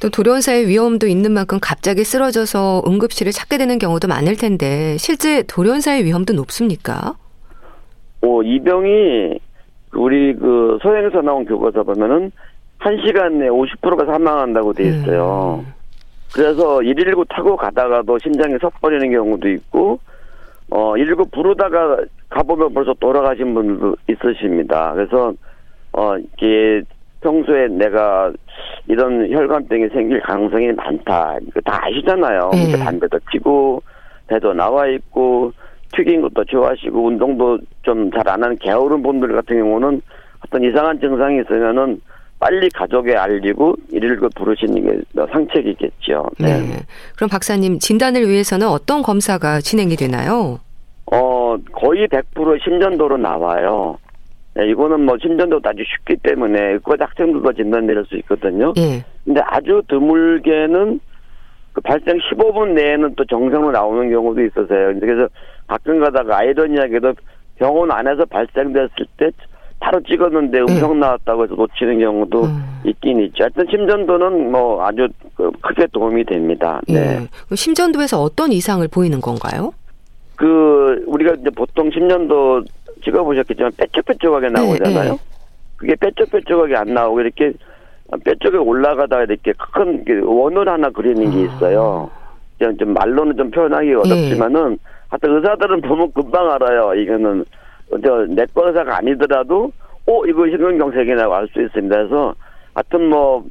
또 0.00 0.08
돌연사의 0.08 0.68
위험도 0.68 1.06
있는 1.08 1.32
만큼 1.32 1.58
갑자기 1.60 2.04
쓰러져서 2.04 2.82
응급실을 2.86 3.32
찾게 3.32 3.58
되는 3.58 3.78
경우도 3.78 4.06
많을 4.08 4.36
텐데 4.36 4.96
실제 4.98 5.42
돌연사의 5.42 6.04
위험도 6.04 6.34
높습니까? 6.34 7.14
오, 8.24 8.42
이 8.42 8.58
병이 8.60 9.38
우리 9.92 10.34
그 10.34 10.78
소행에서 10.82 11.20
나온 11.20 11.44
교과서 11.44 11.82
보면은 11.82 12.32
1시간 12.80 13.34
내에 13.34 13.48
50%가 13.48 14.04
사망한다고 14.06 14.72
돼 14.72 14.84
있어요. 14.84 15.62
음. 15.64 15.72
그래서 16.34 16.78
119 16.78 17.24
타고 17.26 17.56
가다가도 17.56 18.18
심장이 18.18 18.56
섞버리는 18.60 19.10
경우도 19.10 19.48
있고, 19.50 20.00
어, 20.70 20.94
119 20.94 21.26
부르다가 21.26 21.98
가보면 22.30 22.74
벌써 22.74 22.92
돌아가신 22.94 23.54
분도 23.54 23.94
있으십니다. 24.08 24.92
그래서, 24.94 25.32
어, 25.92 26.16
이게 26.18 26.82
평소에 27.20 27.68
내가 27.68 28.32
이런 28.88 29.30
혈관병이 29.30 29.88
생길 29.90 30.20
가능성이 30.20 30.72
많다. 30.72 31.36
이거 31.42 31.60
다 31.60 31.80
아시잖아요. 31.84 32.50
음. 32.52 32.84
담배도 32.84 33.18
피고, 33.30 33.82
배도 34.26 34.54
나와 34.54 34.88
있고, 34.88 35.52
튀긴 35.96 36.22
것도 36.22 36.44
좋아하시고, 36.44 37.06
운동도 37.06 37.58
좀 37.82 38.10
잘 38.10 38.28
안 38.28 38.42
하는 38.42 38.56
게으른 38.58 39.02
분들 39.02 39.32
같은 39.34 39.58
경우는 39.58 40.00
어떤 40.46 40.62
이상한 40.64 40.98
증상이 41.00 41.40
있으면은 41.40 42.00
빨리 42.40 42.68
가족에 42.70 43.14
알리고 43.16 43.74
119 43.92 44.28
부르시는 44.36 44.82
게 44.84 45.00
상책이겠죠. 45.32 46.26
네. 46.38 46.60
네. 46.60 46.76
그럼 47.16 47.30
박사님 47.30 47.78
진단을 47.78 48.28
위해서는 48.28 48.66
어떤 48.68 49.02
검사가 49.02 49.60
진행이 49.60 49.96
되나요? 49.96 50.58
어 51.12 51.56
거의 51.72 52.06
100% 52.08 52.62
심전도로 52.62 53.16
나와요. 53.18 53.96
네, 54.54 54.68
이거는 54.68 55.00
뭐 55.06 55.16
심전도도 55.20 55.68
아주 55.68 55.82
쉽기 55.86 56.16
때문에 56.22 56.72
의과 56.72 56.96
학생들도 56.98 57.52
진단 57.54 57.86
내릴 57.86 58.04
수 58.06 58.16
있거든요. 58.18 58.72
예. 58.76 59.04
근데 59.24 59.40
아주 59.44 59.82
드물게는 59.88 61.00
그 61.72 61.80
발생 61.80 62.18
15분 62.18 62.74
내에는 62.74 63.14
또 63.16 63.24
정상으로 63.24 63.72
나오는 63.72 64.10
경우도 64.10 64.42
있어서요. 64.42 64.98
그래서 65.00 65.28
가끔 65.66 66.00
가다가 66.00 66.38
아이러니하게도 66.38 67.14
병원 67.56 67.90
안에서 67.90 68.24
발생됐을 68.26 69.06
때 69.16 69.30
바로 69.80 70.00
찍었는데 70.02 70.58
네. 70.58 70.64
음성 70.72 70.98
나왔다고 70.98 71.44
해서 71.44 71.54
놓치는 71.54 71.98
경우도 71.98 72.44
음. 72.44 72.80
있긴 72.84 73.20
있죠. 73.24 73.44
하여튼 73.44 73.66
심전도는 73.70 74.50
뭐 74.50 74.84
아주 74.84 75.08
그 75.34 75.50
크게 75.60 75.86
도움이 75.92 76.24
됩니다. 76.24 76.80
네. 76.88 77.18
네. 77.18 77.28
심전도에서 77.54 78.20
어떤 78.20 78.52
이상을 78.52 78.86
보이는 78.88 79.20
건가요? 79.20 79.72
그 80.36 81.04
우리가 81.06 81.34
이제 81.34 81.50
보통 81.50 81.90
심전도 81.90 82.64
찍어보셨겠지만 83.04 83.72
뾰족뾰족하게 83.76 84.48
네, 84.48 84.52
나오잖아요. 84.52 85.12
네. 85.12 85.18
그게 85.76 85.94
뾰족뾰족하게 85.96 86.76
안 86.76 86.94
나오고 86.94 87.20
이렇게 87.20 87.52
뾰족에 88.24 88.56
올라가다가 88.56 89.24
이렇게 89.24 89.52
큰 89.72 90.04
원을 90.24 90.68
하나 90.68 90.88
그리는 90.90 91.30
게 91.30 91.38
아. 91.50 91.54
있어요. 91.56 92.10
좀 92.78 92.94
말로는 92.94 93.36
좀 93.36 93.50
표현하기 93.50 93.88
네. 93.88 93.94
어렵지만은 93.94 94.78
하여튼 95.08 95.36
의사들은 95.36 95.80
보면 95.82 96.12
금방 96.12 96.50
알아요. 96.50 96.94
이거는 96.94 97.44
저 98.04 98.26
내과 98.28 98.68
의사가 98.68 98.98
아니더라도 98.98 99.70
어 100.06 100.26
이거 100.26 100.46
심근경색이라고 100.46 101.34
알 101.34 101.48
수 101.52 101.62
있습니다. 101.62 101.96
그래서 101.96 102.34
하여튼 102.74 103.08
뭐 103.08 103.44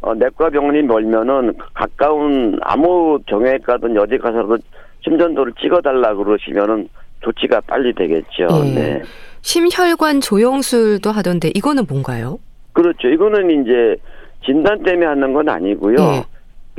어, 0.00 0.14
내과 0.14 0.50
병원이 0.50 0.82
멀면은 0.82 1.54
가까운 1.74 2.58
아무 2.62 3.18
정형외과든 3.28 3.98
어디 3.98 4.18
가서도 4.18 4.58
심전도를 5.02 5.54
찍어달라 5.60 6.14
그러시면은 6.14 6.88
조치가 7.22 7.60
빨리 7.66 7.92
되겠죠. 7.94 8.46
네. 8.62 8.74
네. 8.74 9.02
심혈관 9.42 10.20
조영술도 10.20 11.10
하던데 11.10 11.50
이거는 11.54 11.84
뭔가요? 11.88 12.38
그렇죠. 12.72 13.08
이거는 13.08 13.62
이제 13.62 13.96
진단 14.44 14.82
때문에 14.84 15.06
하는 15.06 15.32
건 15.32 15.48
아니고요. 15.48 15.96
네. 15.96 16.24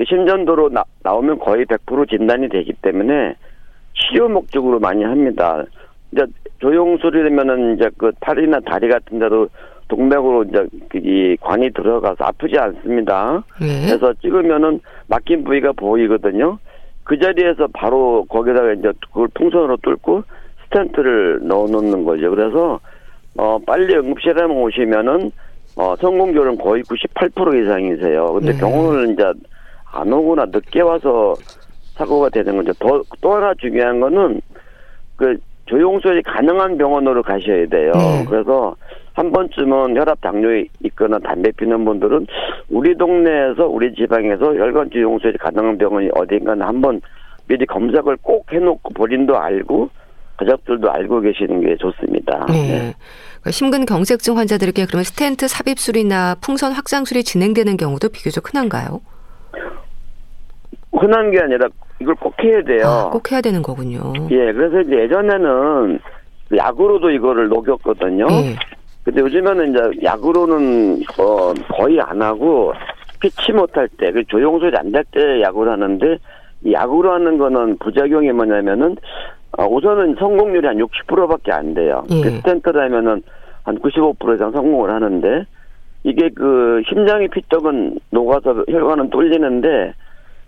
심전도로 0.08 0.70
나, 0.70 0.84
나오면 1.04 1.40
거의 1.40 1.66
100% 1.66 2.10
진단이 2.10 2.48
되기 2.48 2.72
때문에 2.82 3.36
치료 4.00 4.30
목적으로 4.30 4.80
많이 4.80 5.04
합니다. 5.04 5.64
이제 6.12 6.26
조용술이라면은 6.60 7.76
이제 7.76 7.90
그 7.98 8.12
팔이나 8.20 8.60
다리 8.62 8.90
같은 8.90 9.20
데도 9.20 9.48
동맥으로 9.88 10.44
이제 10.44 10.68
이 10.96 11.38
관이 11.42 11.72
들어가서 11.74 12.24
아프지 12.24 12.58
않습니다. 12.58 13.44
예. 13.62 13.88
그래서 13.88 14.14
찍으면은 14.22 14.80
막힌 15.08 15.44
부위가 15.44 15.72
보이거든요. 15.74 16.58
그 17.04 17.18
자리에서 17.18 17.68
바로 17.74 18.24
거기다가 18.30 18.74
이제 18.74 18.92
그걸 19.08 19.28
풍선으로 19.34 19.78
뚫고 19.78 20.24
스텐트를 20.66 21.40
넣어 21.44 21.68
놓는 21.68 22.04
거죠. 22.04 22.30
그래서 22.30 22.80
어 23.38 23.58
빨리 23.66 23.96
응급실에 23.96 24.44
오시면은 24.44 25.32
어 25.76 25.96
성공률은 25.96 26.58
거의 26.58 26.84
98% 26.84 27.64
이상이세요. 27.64 28.34
근데 28.34 28.52
네. 28.52 28.60
병원을 28.60 29.14
이제 29.14 29.24
안 29.92 30.14
오거나 30.14 30.46
늦게 30.46 30.82
와서 30.82 31.34
사고가 32.00 32.30
되는 32.30 32.56
거죠. 32.56 32.72
더 32.80 33.04
또 33.22 33.36
하나 33.36 33.54
중요한 33.60 34.00
거는 34.00 34.42
그 35.18 35.38
조용술이 35.66 36.24
가능한 36.24 36.78
병원으로 36.78 37.22
가셔야 37.22 37.68
돼요. 37.68 37.92
네. 37.94 38.26
그래서 38.28 38.76
한 39.14 39.32
번쯤은 39.32 39.98
혈압 39.98 40.22
당뇨 40.22 40.48
있거나 40.86 41.20
담배 41.20 41.52
피는 41.52 41.84
분들은 41.84 42.26
우리 42.70 42.98
동네에서 42.98 43.68
우리 43.68 43.94
지방에서 43.94 44.56
혈관 44.56 44.90
조용술이 44.92 45.38
가능한 45.38 45.78
병원이 45.78 46.10
어딘가는 46.16 46.66
한번 46.66 47.02
미리 47.48 47.66
검색을 47.66 48.18
꼭 48.22 48.52
해놓고 48.52 48.94
본인도 48.94 49.38
알고 49.38 49.90
가족들도 50.38 50.90
알고 50.90 51.20
계시는 51.20 51.60
게 51.62 51.76
좋습니다. 51.76 52.46
네. 52.48 52.54
네. 52.54 52.78
그러니까 53.42 53.52
심근 53.52 53.86
경색증 53.86 54.38
환자들에게 54.38 54.86
그러면 54.86 55.04
스텐트 55.04 55.50
삽입술이나 55.50 56.36
풍선 56.40 56.72
확장술이 56.72 57.24
진행되는 57.24 57.76
경우도 57.76 58.10
비교적 58.10 58.50
흔한가요? 58.50 59.02
흔한 60.94 61.32
게 61.32 61.40
아니라 61.40 61.68
이걸 62.00 62.16
꼭 62.16 62.34
해야 62.44 62.62
돼요. 62.64 62.86
아, 62.86 63.10
꼭 63.10 63.32
해야 63.32 63.42
되는 63.42 63.62
거군요. 63.62 64.14
예, 64.32 64.52
그래서 64.54 64.82
이제 64.82 65.04
예전에는 65.04 66.00
약으로도 66.56 67.12
이거를 67.12 67.50
녹였거든요. 67.50 68.28
예. 68.30 68.56
근데 69.04 69.22
요즘에는 69.22 69.70
이제 69.70 70.04
약으로는 70.04 71.02
어 71.18 71.54
거의 71.76 72.00
안 72.02 72.22
하고 72.22 72.74
피치 73.20 73.52
못할 73.52 73.88
때, 73.98 74.12
그 74.12 74.24
조용술이 74.26 74.76
안될 74.76 75.04
때 75.12 75.42
약으로 75.42 75.72
하는데 75.72 76.18
이 76.64 76.74
약으로 76.74 77.14
하는 77.14 77.38
거는 77.38 77.78
부작용이 77.80 78.32
뭐냐면은 78.32 78.98
어, 79.58 79.66
우선은 79.66 80.16
성공률이 80.20 80.68
한 80.68 80.78
60%밖에 80.78 81.52
안 81.52 81.74
돼요. 81.74 82.04
예. 82.12 82.22
그 82.22 82.30
스텐트라면은 82.30 83.24
한 83.64 83.80
95% 83.80 84.36
이상 84.36 84.52
성공을 84.52 84.90
하는데 84.90 85.46
이게 86.04 86.30
그 86.34 86.82
심장의 86.88 87.28
피떡은 87.30 88.00
녹아서 88.12 88.64
혈관은 88.70 89.10
뚫리는데 89.10 89.94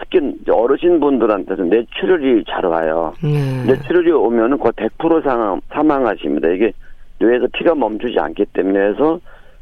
특히 0.01 0.19
이제 0.41 0.51
어르신 0.51 0.99
분들한테는 0.99 1.69
뇌출혈이 1.69 2.43
잘 2.49 2.65
와요. 2.65 3.13
네. 3.23 3.63
뇌출혈이 3.65 4.11
오면은 4.11 4.57
거의 4.57 4.73
100% 4.73 5.23
상황, 5.23 5.61
사망하십니다. 5.71 6.49
이게 6.49 6.73
뇌에서 7.19 7.47
피가 7.53 7.75
멈추지 7.75 8.17
않기 8.19 8.45
때문에 8.53 8.79
해서 8.89 9.19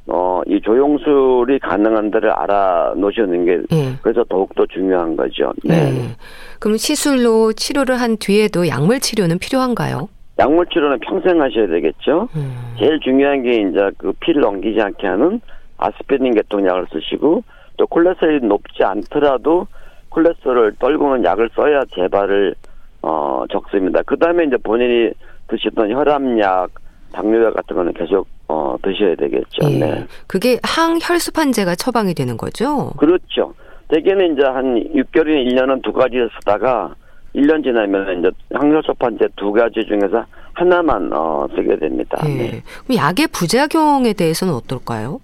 어, 0.08 0.42
이 0.48 0.60
조용술이 0.62 1.60
가능한 1.60 2.10
데를 2.10 2.32
알아 2.32 2.94
놓으시는 2.96 3.46
게 3.46 3.52
예. 3.72 3.94
그래서 4.02 4.24
더욱더 4.24 4.66
중요한 4.66 5.16
거죠. 5.16 5.54
네. 5.64 5.92
네. 5.92 6.16
그럼 6.60 6.78
시술로 6.78 7.54
치료를 7.54 8.00
한 8.00 8.18
뒤에도 8.18 8.68
약물 8.68 9.02
치료는 9.02 9.38
필요한가요? 9.38 10.10
약물 10.40 10.68
치료는 10.68 11.00
평생 11.00 11.42
하셔야 11.42 11.68
되겠죠. 11.68 12.30
음. 12.36 12.56
제일 12.80 13.00
중요한 13.02 13.44
게 13.44 13.62
이제 13.62 13.92
그 13.98 14.14
피를 14.22 14.42
넘기지 14.42 14.82
않게 14.82 15.06
하는 15.06 15.42
아스피린 15.78 16.34
계통약을 16.34 16.88
쓰시고 16.92 17.44
또 17.78 17.88
콜레스테롤이 17.88 18.48
높지 18.48 18.84
않더라도 18.84 19.68
콜레스테롤을 20.10 20.74
떨구는 20.80 21.24
약을 21.24 21.50
써야 21.56 21.82
재발을 21.96 22.56
어 23.02 23.46
적습니다. 23.52 24.02
그 24.06 24.18
다음에 24.18 24.44
이제 24.44 24.58
본인이 24.58 25.12
드시던 25.48 25.92
혈압약, 25.92 26.70
당뇨약 27.14 27.54
같은 27.56 27.76
거는 27.76 27.94
계속 27.94 28.28
어 28.48 28.76
드셔야 28.82 29.16
되겠죠. 29.16 29.70
예. 29.70 29.80
네. 29.80 30.06
그게 30.28 30.60
항혈수판제가 30.64 31.76
처방이 31.76 32.14
되는 32.14 32.38
거죠? 32.38 32.92
그렇죠. 32.98 33.54
대개는 33.88 34.34
이제 34.34 34.44
한 34.44 34.76
6개월이나 34.94 35.48
1년은 35.48 35.84
두 35.84 35.94
가지 35.94 36.18
쓰다가 36.40 36.94
1년 37.36 37.64
지나면 37.64 38.20
이제 38.20 38.30
항혈소판제 38.54 39.30
두 39.36 39.52
가지 39.52 39.86
중에서 39.86 40.26
하나만 40.54 41.12
어 41.14 41.48
쓰게 41.56 41.78
됩니다. 41.78 42.18
예. 42.26 42.30
네. 42.30 42.64
그럼 42.86 42.98
약의 42.98 43.28
부작용에 43.28 44.14
대해서는 44.14 44.54
어떨까요? 44.54 45.20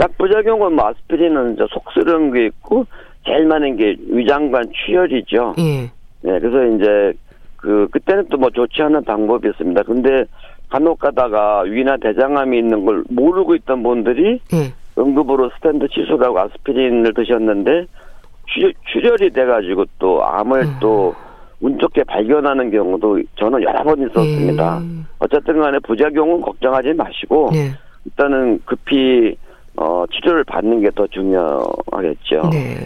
약 0.00 0.16
부작용은 0.18 0.74
뭐 0.74 0.88
아스피린은 0.88 1.54
이제 1.54 1.66
속 1.70 1.84
쓰는 1.92 2.32
게 2.32 2.46
있고 2.46 2.86
제일 3.24 3.46
많은 3.46 3.76
게 3.76 3.96
위장관 4.08 4.64
출혈이죠. 4.72 5.54
예. 5.58 5.90
네, 6.22 6.38
그래서 6.40 6.64
이제 6.76 7.12
그 7.56 7.88
그때는 7.90 8.28
또뭐 8.28 8.50
좋지 8.50 8.82
않은 8.82 9.04
방법이 9.04 9.48
있습니다. 9.48 9.82
근데 9.84 10.24
간혹 10.68 10.98
가다가 10.98 11.60
위나 11.60 11.96
대장암이 11.98 12.58
있는 12.58 12.84
걸 12.84 13.04
모르고 13.08 13.54
있던 13.56 13.82
분들이 13.82 14.40
예. 14.52 14.72
응급으로 14.98 15.50
스탠드 15.56 15.86
치수라고 15.88 16.38
아스피린을 16.38 17.14
드셨는데 17.14 17.86
출혈, 18.46 18.72
출혈 18.92 19.22
이 19.22 19.30
돼가지고 19.30 19.84
또 19.98 20.24
암을 20.24 20.60
음. 20.62 20.76
또운 20.80 21.78
좋게 21.78 22.04
발견하는 22.04 22.70
경우도 22.70 23.20
저는 23.36 23.62
여러 23.62 23.82
번 23.84 24.00
있었습니다. 24.00 24.80
예. 24.82 25.02
어쨌든 25.20 25.60
간에 25.60 25.78
부작용은 25.80 26.40
걱정하지 26.40 26.94
마시고 26.94 27.50
예. 27.54 27.70
일단은 28.04 28.60
급히 28.64 29.36
어, 29.76 30.04
치료를 30.12 30.44
받는 30.44 30.82
게 30.82 30.90
더 30.90 31.06
중요하겠죠. 31.06 32.50
네. 32.52 32.76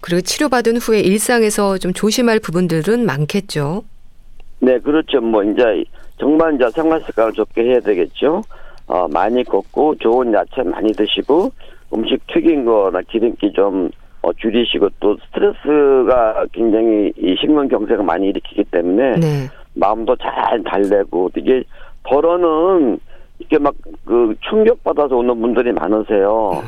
그리고 0.00 0.20
치료받은 0.20 0.76
후에 0.76 1.00
일상에서 1.00 1.78
좀 1.78 1.92
조심할 1.92 2.38
부분들은 2.38 3.04
많겠죠. 3.04 3.82
네, 4.60 4.78
그렇죠. 4.78 5.20
뭐 5.20 5.42
이제 5.42 5.84
정말 6.18 6.54
이제 6.54 6.70
생활 6.70 7.00
습관을 7.00 7.32
좋게 7.32 7.62
해야 7.62 7.80
되겠죠. 7.80 8.42
어, 8.86 9.08
많이 9.08 9.42
걷고 9.42 9.96
좋은 9.96 10.32
야채 10.32 10.62
많이 10.62 10.92
드시고 10.92 11.50
음식 11.92 12.24
튀긴 12.28 12.64
거나 12.64 13.00
기름기 13.02 13.52
좀 13.52 13.90
어, 14.22 14.32
줄이시고 14.32 14.88
또 15.00 15.16
스트레스가 15.26 16.46
굉장히 16.52 17.12
이 17.16 17.36
신경 17.40 17.66
경색을 17.68 18.04
많이 18.04 18.28
일으키기 18.28 18.64
때문에 18.70 19.16
네. 19.18 19.48
마음도 19.74 20.16
잘 20.16 20.62
달래고 20.64 21.30
이게 21.36 21.64
벌어는 22.04 22.98
이렇게 23.38 23.58
막 23.58 23.74
그 24.04 24.34
충격 24.48 24.82
받아서 24.84 25.16
오는 25.16 25.40
분들이 25.40 25.72
많으세요. 25.72 26.62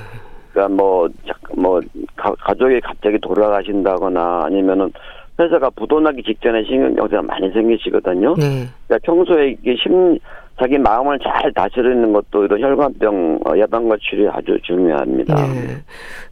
그러니까 0.52 0.74
뭐, 0.74 1.08
자- 1.26 1.34
뭐, 1.56 1.80
가, 2.16 2.34
가족이 2.34 2.80
갑자기 2.80 3.16
돌아가신다거나 3.20 4.44
아니면은 4.46 4.92
회사가 5.38 5.70
부도나기 5.70 6.22
직전에 6.24 6.64
신경경색가 6.64 7.22
많이 7.22 7.48
생기시거든요. 7.52 8.34
네. 8.36 8.66
그러니까 8.88 8.98
평소에 9.04 9.50
이게 9.50 9.76
심, 9.80 10.18
자기 10.60 10.78
마음을 10.78 11.16
잘 11.20 11.52
다스리는 11.52 12.12
것도 12.12 12.46
이런 12.46 12.60
혈관병 12.60 13.38
어, 13.46 13.56
예방과 13.56 13.96
치료에 14.02 14.28
아주 14.32 14.58
중요합니다. 14.64 15.34
네. 15.36 15.76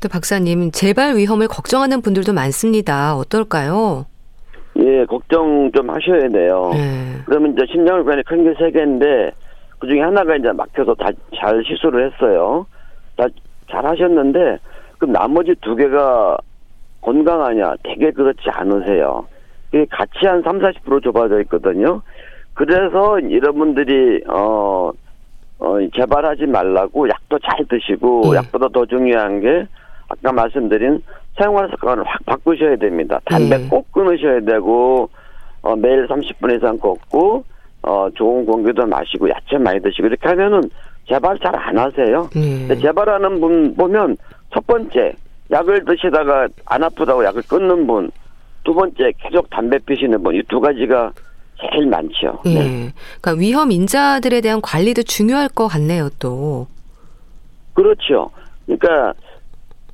또 0.01 0.09
박사님, 0.09 0.73
재발 0.73 1.15
위험을 1.17 1.47
걱정하는 1.47 2.01
분들도 2.03 2.33
많습니다. 2.33 3.15
어떨까요? 3.17 4.07
예, 4.81 5.05
걱정 5.05 5.71
좀 5.73 5.89
하셔야 5.89 6.29
돼요. 6.31 6.71
네. 6.75 7.13
그러면 7.27 7.53
이제 7.53 7.63
심장혈관이 7.71 8.25
큰게 8.25 8.55
세 8.59 8.73
개인데 8.73 9.31
그 9.79 9.87
중에 9.87 10.01
하나가 10.01 10.37
이제 10.37 10.51
막혀서 10.53 10.95
다 10.95 11.11
잘 11.37 11.63
시술을 11.65 12.11
했어요. 12.13 12.67
다 13.17 13.27
잘 13.71 13.85
하셨는데 13.85 14.59
그럼 14.99 15.13
나머지 15.13 15.55
두 15.61 15.75
개가 15.77 16.39
건강하냐? 17.01 17.75
되게 17.83 18.11
그렇지 18.11 18.49
않으세요. 18.51 19.27
이게 19.73 19.87
같이 19.91 20.27
한 20.27 20.43
3, 20.43 20.59
40% 20.59 21.03
좁아져 21.03 21.41
있거든요. 21.43 22.01
그래서 22.55 23.19
이런 23.21 23.55
분들이 23.59 24.23
어, 24.29 24.91
어 25.59 25.77
재발하지 25.95 26.47
말라고 26.47 27.09
약도 27.09 27.39
잘 27.39 27.65
드시고 27.67 28.23
예. 28.33 28.37
약보다 28.39 28.69
더 28.69 28.87
중요한 28.87 29.41
게 29.41 29.67
아까 30.09 30.33
말씀드린 30.33 31.03
생활 31.39 31.69
습관을 31.71 32.05
확 32.07 32.25
바꾸셔야 32.25 32.77
됩니다. 32.77 33.21
담배 33.27 33.57
예. 33.63 33.69
꼭 33.69 33.91
끊으셔야 33.93 34.41
되고 34.41 35.11
어, 35.63 35.77
매일 35.77 36.07
30분 36.07 36.57
이상 36.57 36.79
걷고 36.79 37.45
어, 37.87 38.09
좋은 38.15 38.45
공기도 38.45 38.85
마시고 38.85 39.31
야채 39.31 39.57
많이 39.59 39.81
드시고 39.81 40.09
이렇게 40.09 40.29
하면은 40.29 40.61
재발 41.09 41.39
잘 41.39 41.55
안 41.55 41.79
하세요. 41.79 42.29
네. 42.35 42.77
재발하는 42.81 43.41
분 43.41 43.75
보면 43.77 44.17
첫 44.53 44.67
번째 44.67 45.15
약을 45.53 45.85
드시다가 45.85 46.49
안 46.67 46.83
아프다고 46.83 47.25
약을 47.25 47.43
끊는 47.49 47.87
분, 47.87 48.11
두 48.65 48.75
번째 48.75 49.13
계속 49.19 49.49
담배 49.51 49.79
피시는 49.79 50.21
분 50.23 50.35
이 50.35 50.43
두 50.49 50.59
가지가 50.61 51.13
제일 51.61 51.87
많죠. 51.87 52.41
예. 52.47 52.55
네. 52.55 52.93
그러니까 53.21 53.41
위험 53.41 53.71
인자들에 53.71 54.41
대한 54.41 54.61
관리도 54.61 55.05
중요할 55.05 55.49
것 55.49 55.69
같네요, 55.69 56.09
또. 56.19 56.67
그렇죠. 57.75 58.29
그러니까 58.67 59.15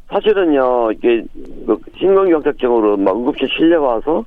사실은요 0.09 0.93
이게 0.93 1.23
그 1.67 1.79
심근경색증으로 1.99 2.97
막 2.97 3.15
응급실 3.17 3.49
실려 3.57 3.83
와서 3.83 4.25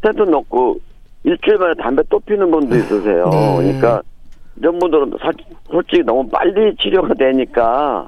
텐트 0.00 0.22
넣고 0.22 0.78
일주일 1.24 1.56
만에 1.58 1.74
담배 1.74 2.02
또 2.10 2.20
피는 2.20 2.50
분도 2.50 2.74
있으세요. 2.76 3.24
네. 3.30 3.56
그러니까 3.56 4.02
이런 4.56 4.78
분들은 4.78 5.12
사- 5.20 5.32
솔직히 5.70 6.02
너무 6.04 6.28
빨리 6.28 6.74
치료가 6.76 7.14
되니까 7.14 8.06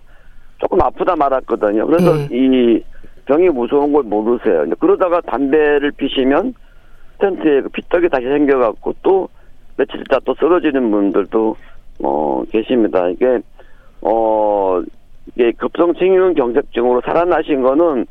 조금 0.59 0.81
아프다 0.81 1.16
말았거든요. 1.16 1.87
그래서 1.87 2.14
네. 2.14 2.29
이 2.31 2.83
병이 3.24 3.48
무서운 3.48 3.92
걸 3.92 4.02
모르세요. 4.05 4.64
그러다가 4.79 5.20
담배를 5.22 5.90
피시면 5.92 6.55
텐트에 7.18 7.62
그 7.62 7.68
피떡이 7.70 8.09
다시 8.11 8.24
생겨갖고 8.26 8.94
또 9.02 9.29
며칠 9.76 10.00
있다 10.00 10.20
또 10.24 10.35
쓰러지는 10.38 10.90
분들도 10.90 11.57
어 12.02 12.42
계십니다. 12.50 13.09
이게 13.09 13.38
어 14.02 14.81
이게 15.35 15.52
급성 15.52 15.94
층위훈 15.94 16.35
경색증으로 16.35 17.00
살아나신 17.05 17.62
거는 17.62 18.07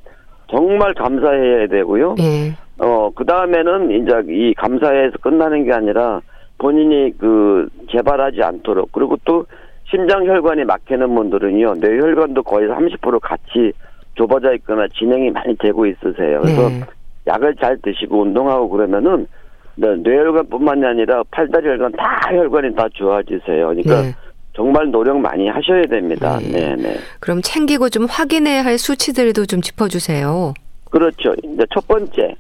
정말 0.48 0.94
감사해야 0.94 1.68
되고요. 1.68 2.16
예. 2.20 2.54
어, 2.78 3.10
그 3.16 3.26
다음에는 3.26 3.92
이제 3.92 4.12
이 4.30 4.54
감사해서 4.56 5.18
끝나는 5.22 5.64
게 5.64 5.74
아니라 5.74 6.22
본인이 6.58 7.12
그 7.18 7.68
재발하지 7.92 8.42
않도록 8.44 8.92
그리고 8.92 9.18
또 9.26 9.46
심장 9.90 10.26
혈관이 10.26 10.66
막히는 10.66 11.14
분들은요 11.14 11.76
뇌혈관도 11.76 12.44
거의 12.44 12.68
30% 12.68 13.20
같이 13.22 13.72
좁아져 14.16 14.54
있거나 14.56 14.88
진행이 14.98 15.32
많이 15.32 15.56
되고 15.58 15.86
있으세요. 15.86 16.42
그래서 16.42 16.70
네. 16.70 16.82
약을 17.28 17.56
잘 17.56 17.78
드시고 17.82 18.22
운동하고 18.22 18.70
그러면은 18.70 19.28
네, 19.76 19.94
뇌혈관뿐만이 19.98 20.86
아니라 20.86 21.24
팔다리 21.32 21.68
혈관 21.68 21.92
다 21.94 22.22
혈관이 22.30 22.76
다 22.76 22.88
좋아지세요. 22.94 23.68
그러니까 23.68 24.02
네. 24.02 24.16
정말 24.56 24.90
노력 24.90 25.20
많이 25.20 25.48
하셔야 25.48 25.84
됩니다. 25.86 26.40
네. 26.42 26.50
네, 26.50 26.76
네. 26.76 26.96
그럼 27.20 27.42
챙기고 27.42 27.90
좀 27.90 28.06
확인해야 28.06 28.64
할 28.64 28.78
수치들도 28.78 29.46
좀 29.46 29.62
짚어주세요. 29.62 30.54
그렇죠. 30.90 31.34
이제 31.44 31.66
첫 31.74 31.86
번째 31.88 32.36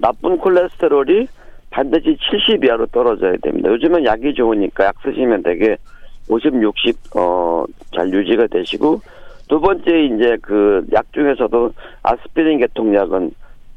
나쁜 0.00 0.36
콜레스테롤이 0.38 1.28
반드시 1.70 2.16
70 2.30 2.64
이하로 2.64 2.86
떨어져야 2.86 3.34
됩니다. 3.42 3.70
요즘은 3.70 4.04
약이 4.04 4.34
좋으니까 4.34 4.86
약 4.86 4.96
쓰시면 5.04 5.44
되게 5.44 5.76
50, 6.28 6.60
60, 6.60 7.16
어, 7.16 7.64
잘 7.94 8.08
유지가 8.12 8.46
되시고, 8.48 9.00
두 9.48 9.60
번째, 9.60 10.04
이제 10.04 10.36
그 10.42 10.84
약 10.92 11.12
중에서도 11.12 11.72
아스피린 12.02 12.58
계통약은, 12.58 13.30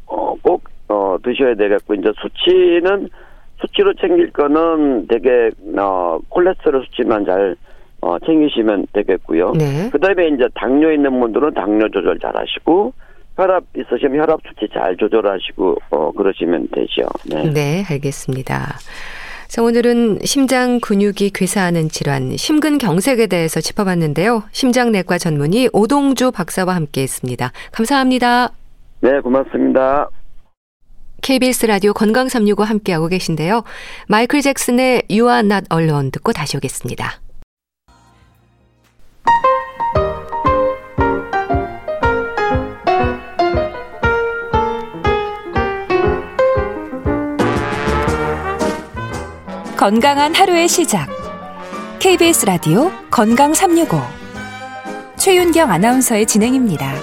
어, 0.07 0.35
꼭, 0.41 0.63
어, 0.87 1.17
드셔야 1.23 1.55
되겠고, 1.55 1.95
이제 1.95 2.11
수치는, 2.21 3.09
수치로 3.59 3.93
챙길 3.95 4.31
거는 4.31 5.07
되게, 5.07 5.49
어, 5.77 6.19
콜레스테롤 6.29 6.85
수치만 6.85 7.25
잘, 7.25 7.55
어, 8.03 8.19
챙기시면 8.19 8.87
되겠고요. 8.91 9.53
네. 9.53 9.89
그 9.89 9.97
다음에 9.97 10.27
이제 10.27 10.45
당뇨 10.55 10.91
있는 10.91 11.17
분들은 11.21 11.53
당뇨 11.53 11.87
조절 11.87 12.19
잘 12.19 12.35
하시고, 12.35 12.91
혈압 13.37 13.63
있으시면 13.77 14.19
혈압 14.19 14.41
수치 14.45 14.67
잘 14.73 14.97
조절하시고, 14.97 15.77
어, 15.91 16.11
그러시면 16.11 16.67
되죠. 16.73 17.03
네. 17.25 17.49
네, 17.49 17.83
알겠습니다. 17.89 18.77
자, 19.47 19.61
오늘은 19.63 20.19
심장 20.25 20.81
근육이 20.81 21.29
괴사하는 21.33 21.87
질환, 21.87 22.35
심근경색에 22.35 23.27
대해서 23.27 23.61
짚어봤는데요. 23.61 24.43
심장내과 24.51 25.17
전문의 25.17 25.69
오동주 25.71 26.31
박사와 26.31 26.75
함께 26.75 27.03
했습니다. 27.03 27.53
감사합니다. 27.71 28.49
네, 28.99 29.19
고맙습니다. 29.21 30.09
KBS 31.21 31.67
라디오 31.67 31.93
건강 31.93 32.27
365 32.27 32.63
함께하고 32.63 33.07
계신데요. 33.07 33.63
마이클 34.09 34.41
잭슨의 34.41 35.03
You 35.09 35.29
Are 35.29 35.45
Not 35.45 35.67
Alone 35.71 36.11
듣고 36.11 36.33
다시 36.33 36.57
오겠습니다. 36.57 37.23
건강한 49.83 50.33
하루의 50.33 50.69
시작. 50.69 51.09
KBS 51.99 52.45
라디오 52.45 52.89
건강 53.11 53.53
365. 53.53 53.99
최윤경 55.17 55.69
아나운서의 55.69 56.25
진행입니다. 56.25 56.93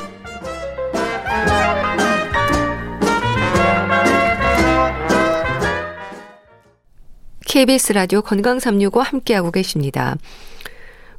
KBS 7.46 7.92
라디오 7.92 8.22
건강 8.22 8.59
365 8.59 9.02
함께하고 9.02 9.50
계십니다. 9.50 10.16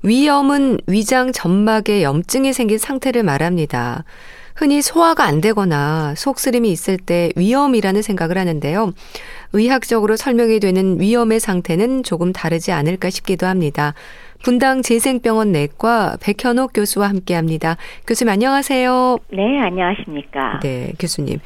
위염은 0.04 0.80
위장 0.88 1.32
점막에 1.32 2.04
염증이 2.04 2.54
생긴 2.54 2.78
상태를 2.78 3.24
말합니다. 3.24 4.04
흔히 4.56 4.82
소화가 4.82 5.24
안 5.24 5.42
되거나 5.42 6.14
속쓰림이 6.16 6.70
있을 6.72 6.98
때 6.98 7.32
위염이라는 7.36 8.02
생각을 8.02 8.38
하는데요. 8.38 8.94
의학적으로 9.54 10.16
설명이 10.16 10.60
되는 10.60 11.00
위염의 11.00 11.40
상태는 11.40 12.04
조금 12.04 12.34
다르지 12.34 12.72
않을까 12.72 13.10
싶기도 13.10 13.48
합니다. 13.48 13.94
분당 14.44 14.82
재생병원 14.82 15.52
내과 15.52 16.18
백현옥 16.22 16.72
교수와 16.74 17.10
함께 17.10 17.36
합니다. 17.36 17.78
교수님 18.08 18.32
안녕하세요. 18.32 19.20
네, 19.32 19.60
안녕하십니까. 19.60 20.60
네, 20.62 20.94
교수님. 21.00 21.40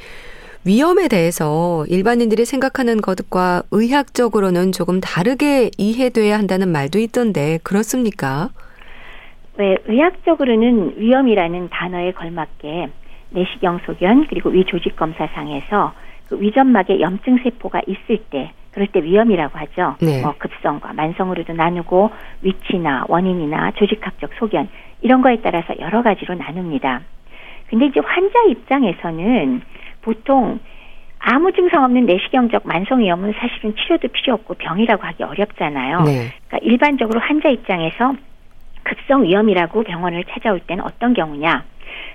위험에 0.66 1.06
대해서 1.06 1.84
일반인들이 1.88 2.44
생각하는 2.44 3.00
것과 3.00 3.62
의학적으로는 3.70 4.72
조금 4.72 5.00
다르게 5.00 5.70
이해돼야 5.78 6.36
한다는 6.36 6.72
말도 6.72 6.98
있던데 6.98 7.60
그렇습니까? 7.62 8.48
네, 9.58 9.76
의학적으로는 9.86 10.94
위험이라는 10.96 11.68
단어에 11.70 12.10
걸맞게 12.12 12.88
내시경 13.30 13.78
소견 13.86 14.26
그리고 14.26 14.50
위 14.50 14.64
조직 14.64 14.96
검사상에서 14.96 15.94
그 16.28 16.40
위점막에 16.40 16.98
염증 17.00 17.38
세포가 17.44 17.82
있을 17.86 18.18
때 18.28 18.50
그럴 18.72 18.88
때 18.88 19.00
위험이라고 19.00 19.56
하죠. 19.58 19.94
네. 20.02 20.20
뭐 20.20 20.34
급성과 20.36 20.94
만성으로도 20.94 21.52
나누고 21.52 22.10
위치나 22.42 23.04
원인이나 23.08 23.70
조직학적 23.76 24.30
소견 24.38 24.68
이런 25.00 25.22
거에 25.22 25.38
따라서 25.42 25.78
여러 25.78 26.02
가지로 26.02 26.34
나눕니다. 26.34 27.02
근데 27.68 27.86
이제 27.86 28.00
환자 28.00 28.42
입장에서는 28.48 29.62
보통 30.06 30.60
아무 31.18 31.50
증상 31.52 31.82
없는 31.82 32.06
내시경적 32.06 32.62
만성위염은 32.64 33.34
사실은 33.40 33.74
치료도 33.74 34.06
필요 34.08 34.34
없고 34.34 34.54
병이라고 34.54 35.02
하기 35.02 35.24
어렵잖아요. 35.24 36.02
네. 36.02 36.32
그러니까 36.46 36.58
일반적으로 36.62 37.18
환자 37.18 37.48
입장에서 37.48 38.14
급성 38.84 39.24
위염이라고 39.24 39.82
병원을 39.82 40.22
찾아올 40.30 40.60
때는 40.60 40.84
어떤 40.84 41.12
경우냐? 41.12 41.64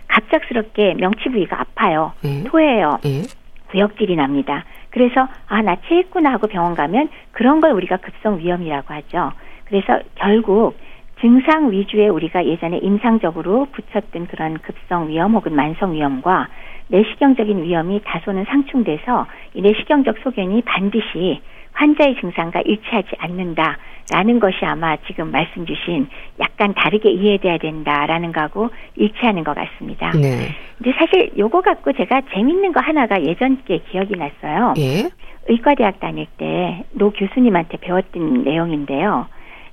갑작스럽게 0.07 0.93
명치 0.93 1.29
부위가 1.29 1.59
아파요. 1.59 2.13
예. 2.23 2.43
토해요. 2.45 2.99
예. 3.05 3.23
구역질이 3.71 4.15
납니다. 4.15 4.63
그래서 4.89 5.27
아 5.47 5.61
나 5.61 5.75
체했구나 5.87 6.31
하고 6.31 6.47
병원 6.47 6.75
가면 6.75 7.09
그런 7.33 7.59
걸 7.59 7.71
우리가 7.71 7.97
급성 7.97 8.39
위염이라고 8.39 8.93
하죠. 8.93 9.33
그래서 9.65 9.99
결국 10.15 10.77
증상 11.21 11.71
위주의 11.71 12.09
우리가 12.09 12.45
예전에 12.45 12.77
임상적으로 12.79 13.67
붙였던 13.71 14.27
그런 14.27 14.57
급성 14.57 15.07
위염 15.07 15.33
혹은 15.33 15.55
만성 15.55 15.93
위염과 15.93 16.47
내시경적인 16.87 17.63
위험이 17.63 18.01
다소는 18.03 18.45
상충돼서 18.45 19.27
이 19.53 19.61
내시경적 19.61 20.17
소견이 20.23 20.61
반드시 20.63 21.39
환자의 21.73 22.19
증상과 22.19 22.61
일치하지 22.65 23.09
않는다라는 23.17 24.39
것이 24.41 24.57
아마 24.65 24.97
지금 25.07 25.31
말씀 25.31 25.65
주신 25.65 26.07
약간 26.39 26.73
다르게 26.73 27.09
이해돼야 27.11 27.59
된다라는 27.59 28.33
거하고 28.33 28.69
일치하는 28.95 29.43
것 29.43 29.55
같습니다. 29.55 30.11
네. 30.11 30.49
근데 30.77 30.91
사실 30.97 31.31
요거 31.37 31.61
갖고 31.61 31.93
제가 31.93 32.21
재밌는 32.33 32.73
거 32.73 32.81
하나가 32.81 33.21
예전께 33.21 33.83
기억이 33.89 34.15
났어요. 34.17 34.73
예. 34.79 35.09
의과대학 35.47 35.99
다닐 35.99 36.25
때 36.37 36.83
노 36.93 37.11
교수님한테 37.11 37.77
배웠던 37.77 38.43
내용인데요. 38.43 39.27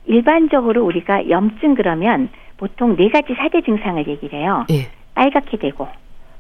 일반적으로 0.09 0.85
우리가 0.85 1.29
염증 1.29 1.75
그러면 1.75 2.31
보통 2.57 2.97
네 2.97 3.09
가지 3.11 3.35
사대 3.35 3.61
증상을 3.61 4.07
얘기를 4.09 4.38
해요. 4.38 4.64
예. 4.71 4.88
빨갛게 5.14 5.59
되고 5.59 5.87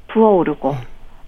부어오르고 0.08 0.74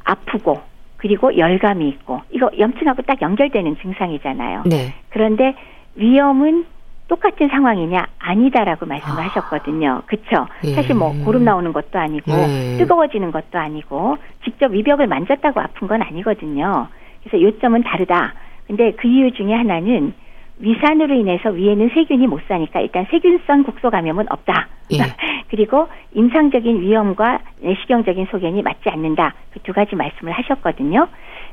아프고 0.04 0.60
그리고 0.96 1.36
열감이 1.36 1.88
있고 1.88 2.22
이거 2.30 2.50
염증하고 2.58 3.02
딱 3.02 3.22
연결되는 3.22 3.76
증상이잖아요. 3.80 4.64
네. 4.66 4.94
그런데 5.10 5.54
위험은 5.94 6.64
똑같은 7.08 7.48
상황이냐 7.48 8.06
아니다라고 8.18 8.86
말씀을 8.86 9.18
아. 9.20 9.26
하셨거든요. 9.26 10.02
그쵸? 10.06 10.46
예. 10.64 10.74
사실 10.74 10.94
뭐 10.94 11.12
고름 11.24 11.44
나오는 11.44 11.72
것도 11.72 11.98
아니고 11.98 12.32
예. 12.32 12.76
뜨거워지는 12.78 13.32
것도 13.32 13.58
아니고 13.58 14.16
직접 14.44 14.72
위벽을 14.72 15.06
만졌다고 15.08 15.60
아픈 15.60 15.88
건 15.88 16.02
아니거든요. 16.02 16.88
그래서 17.22 17.42
요점은 17.42 17.82
다르다. 17.82 18.34
근데 18.66 18.92
그 18.92 19.08
이유 19.08 19.32
중에 19.32 19.52
하나는 19.52 20.14
위산으로 20.60 21.14
인해서 21.14 21.50
위에는 21.50 21.90
세균이 21.94 22.26
못 22.26 22.40
사니까 22.46 22.80
일단 22.80 23.06
세균성 23.10 23.64
국소 23.64 23.90
감염은 23.90 24.26
없다. 24.30 24.68
예. 24.92 24.98
그리고 25.50 25.88
임상적인 26.14 26.80
위험과 26.82 27.40
내시경적인 27.60 28.28
소견이 28.30 28.62
맞지 28.62 28.88
않는다. 28.88 29.34
그 29.52 29.60
두 29.70 29.72
가지 29.72 29.94
말씀을 29.94 30.32
하셨거든요. 30.32 31.06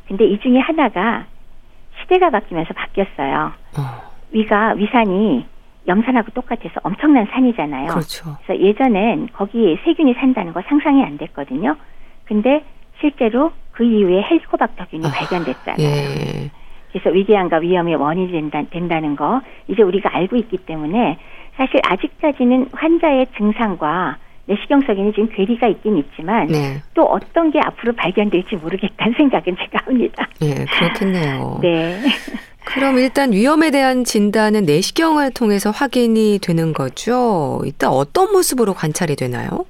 근데 0.08 0.26
이 0.26 0.39
중에 0.39 0.60
하나가 0.60 1.26
시대가 2.02 2.30
바뀌면서 2.30 2.74
바뀌었어요. 2.74 3.52
어, 3.78 3.82
위가 4.32 4.74
위산이 4.74 5.46
염산하고 5.88 6.32
똑같아서 6.32 6.80
엄청난 6.84 7.28
산이잖아요. 7.32 7.88
그렇죠. 7.88 8.38
그래서 8.46 8.62
예전엔 8.62 9.30
거기 9.34 9.78
세균이 9.84 10.15
산다는 10.15 10.54
거 10.54 10.62
상상이 10.67 11.04
안 11.04 11.17
됐거든요. 11.17 11.76
근데 12.26 12.63
실제로 13.00 13.52
그 13.72 13.84
이후에 13.84 14.24
헬리코박터균이 14.24 15.06
아, 15.06 15.12
발견됐잖아요. 15.12 15.88
예. 15.88 16.52
그래서 16.97 17.10
위궤양과 17.12 17.57
위염의 17.57 17.95
원인이 17.95 18.31
된다, 18.31 18.63
된다는 18.71 19.15
거 19.15 19.41
이제 19.67 19.83
우리가 19.83 20.15
알고 20.15 20.36
있기 20.38 20.57
때문에 20.57 21.17
사실 21.55 21.79
아직까지는 21.83 22.69
환자의 22.71 23.27
증상과 23.38 24.17
내시경 24.45 24.81
소견이 24.81 25.12
지금 25.12 25.29
괴리가 25.29 25.67
있긴 25.67 25.97
있지만 25.97 26.47
네. 26.47 26.81
또 26.93 27.03
어떤 27.03 27.51
게 27.51 27.60
앞으로 27.60 27.93
발견될지 27.93 28.55
모르겠다는 28.55 29.13
생각은 29.17 29.57
제가 29.57 29.86
합니다. 29.86 30.27
예, 30.41 30.65
그렇겠네요. 30.65 31.60
네. 31.63 31.99
그럼 32.65 32.97
일단 32.97 33.31
위험에 33.31 33.71
대한 33.71 34.03
진단은 34.03 34.65
내시경을 34.65 35.31
통해서 35.31 35.69
확인이 35.71 36.39
되는 36.41 36.73
거죠. 36.73 37.62
이따 37.65 37.89
어떤 37.89 38.31
모습으로 38.31 38.73
관찰이 38.73 39.15
되나요? 39.15 39.65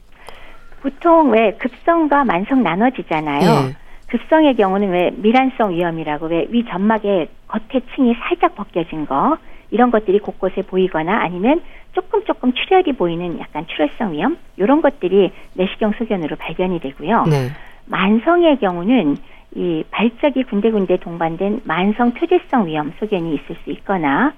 보통 0.81 1.31
왜 1.31 1.53
급성과 1.59 2.23
만성 2.23 2.63
나눠지잖아요. 2.63 3.69
예. 3.69 3.86
급성의 4.07 4.55
경우는 4.55 4.89
왜 4.89 5.11
미란성 5.15 5.71
위험이라고 5.71 6.27
왜 6.27 6.47
위 6.49 6.63
점막의 6.65 7.27
겉에 7.47 7.81
층이 7.95 8.15
살짝 8.21 8.55
벗겨진 8.55 9.05
거 9.05 9.37
이런 9.69 9.91
것들이 9.91 10.19
곳곳에 10.19 10.61
보이거나 10.61 11.21
아니면 11.21 11.61
조금 11.93 12.23
조금 12.25 12.53
출혈이 12.53 12.93
보이는 12.93 13.39
약간 13.39 13.65
출혈성 13.67 14.13
위험 14.13 14.37
이런 14.55 14.81
것들이 14.81 15.31
내시경 15.53 15.93
소견으로 15.97 16.35
발견이 16.37 16.79
되고요. 16.79 17.23
네. 17.25 17.49
만성의 17.87 18.59
경우는 18.59 19.17
이 19.55 19.83
발작이 19.91 20.43
군데군데 20.43 20.97
동반된 20.97 21.61
만성 21.63 22.11
표재성 22.13 22.67
위험 22.67 22.93
소견이 22.99 23.33
있을 23.35 23.55
수 23.63 23.71
있거나 23.71 24.33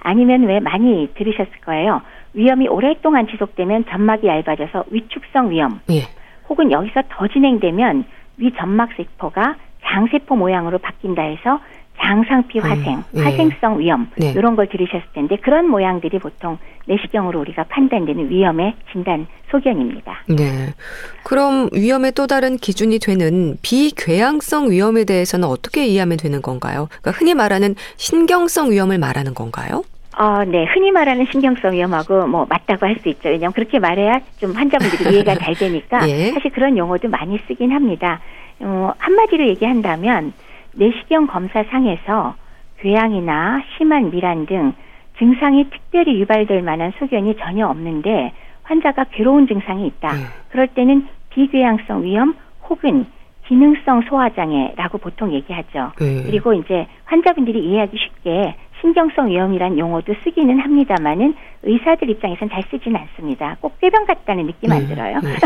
아니면 0.00 0.42
왜 0.42 0.60
많이 0.60 1.08
들으셨을 1.14 1.52
거예요. 1.64 2.02
위험이 2.34 2.68
오랫동안 2.68 3.26
지속되면 3.28 3.86
점막이 3.86 4.26
얇아져서 4.26 4.84
위축성 4.90 5.50
위험 5.50 5.80
예. 5.90 6.02
혹은 6.48 6.70
여기서 6.72 7.02
더 7.08 7.26
진행되면 7.28 8.04
위 8.38 8.52
점막 8.56 8.90
세포가 8.96 9.56
장세포 9.84 10.36
모양으로 10.36 10.78
바뀐다 10.78 11.22
해서 11.22 11.60
장상피 12.02 12.58
화생, 12.58 12.98
음, 12.98 13.04
예. 13.14 13.20
화생성 13.22 13.78
위험 13.78 14.10
네. 14.16 14.32
이런 14.32 14.56
걸 14.56 14.68
들으셨을 14.68 15.04
텐데 15.14 15.36
그런 15.36 15.68
모양들이 15.68 16.18
보통 16.18 16.58
내시경으로 16.86 17.40
우리가 17.40 17.64
판단되는 17.64 18.30
위험의 18.30 18.74
진단 18.92 19.26
소견입니다. 19.50 20.24
네. 20.28 20.74
그럼 21.22 21.68
위험의 21.72 22.12
또 22.12 22.26
다른 22.26 22.56
기준이 22.56 22.98
되는 22.98 23.56
비궤양성 23.62 24.70
위험에 24.70 25.04
대해서는 25.04 25.48
어떻게 25.48 25.86
이해하면 25.86 26.18
되는 26.18 26.42
건가요? 26.42 26.88
그러니까 27.00 27.10
흔히 27.12 27.34
말하는 27.34 27.74
신경성 27.96 28.72
위험을 28.72 28.98
말하는 28.98 29.32
건가요? 29.32 29.84
어, 30.18 30.44
네. 30.44 30.64
흔히 30.66 30.90
말하는 30.90 31.26
신경성 31.30 31.72
위험하고 31.72 32.26
뭐 32.26 32.46
맞다고 32.48 32.86
할 32.86 32.96
수 33.00 33.08
있죠. 33.08 33.28
왜냐하면 33.28 33.52
그렇게 33.52 33.78
말해야 33.78 34.20
좀 34.38 34.52
환자분들이 34.52 35.12
이해가 35.14 35.34
잘 35.42 35.54
되니까 35.54 36.08
예. 36.08 36.30
사실 36.32 36.50
그런 36.52 36.76
용어도 36.78 37.08
많이 37.08 37.38
쓰긴 37.48 37.72
합니다. 37.72 38.20
어, 38.60 38.92
한마디로 38.98 39.46
얘기한다면 39.48 40.32
내시경 40.74 41.26
검사상에서 41.26 42.34
궤양이나 42.80 43.62
심한 43.76 44.10
미란 44.10 44.46
등 44.46 44.72
증상이 45.18 45.68
특별히 45.70 46.20
유발될 46.20 46.62
만한 46.62 46.92
소견이 46.98 47.36
전혀 47.36 47.66
없는데 47.66 48.32
환자가 48.62 49.04
괴로운 49.12 49.46
증상이 49.46 49.86
있다. 49.86 50.12
음. 50.12 50.24
그럴 50.50 50.68
때는 50.68 51.08
비궤양성 51.30 52.04
위험 52.04 52.34
혹은 52.68 53.06
기능성 53.46 54.02
소화장애라고 54.08 54.98
보통 54.98 55.32
얘기하죠. 55.32 55.92
예. 56.00 56.22
그리고 56.22 56.54
이제 56.54 56.86
환자분들이 57.04 57.58
이해하기 57.64 57.96
쉽게 57.96 58.54
신경성 58.84 59.28
위험이란 59.28 59.78
용어도 59.78 60.14
쓰기는 60.22 60.60
합니다만은 60.60 61.34
의사들 61.62 62.10
입장에선 62.10 62.50
잘 62.50 62.62
쓰진 62.70 62.94
않습니다. 62.94 63.56
꼭 63.62 63.80
꾀병 63.80 64.04
같다는 64.04 64.46
느낌 64.46 64.70
안 64.72 64.80
네, 64.80 64.86
들어요. 64.88 65.20
네. 65.20 65.36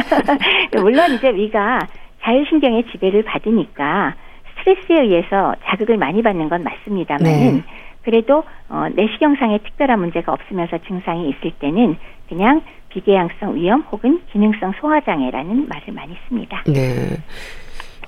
물론 0.82 1.14
이제 1.14 1.32
위가 1.32 1.86
자율신경의 2.22 2.86
지배를 2.90 3.22
받으니까 3.22 4.16
스트레스에 4.58 5.02
의해서 5.02 5.54
자극을 5.66 5.98
많이 5.98 6.20
받는 6.20 6.48
건 6.48 6.64
맞습니다만은 6.64 7.56
네. 7.58 7.62
그래도 8.02 8.42
어, 8.68 8.86
내시경상에 8.92 9.58
특별한 9.58 10.00
문제가 10.00 10.32
없으면서 10.32 10.78
증상이 10.78 11.28
있을 11.28 11.52
때는 11.60 11.96
그냥 12.28 12.62
비궤양성 12.88 13.54
위험 13.54 13.82
혹은 13.92 14.20
기능성 14.32 14.72
소화장애라는 14.80 15.68
말을 15.68 15.94
많이 15.94 16.16
씁니다. 16.26 16.64
네. 16.66 17.16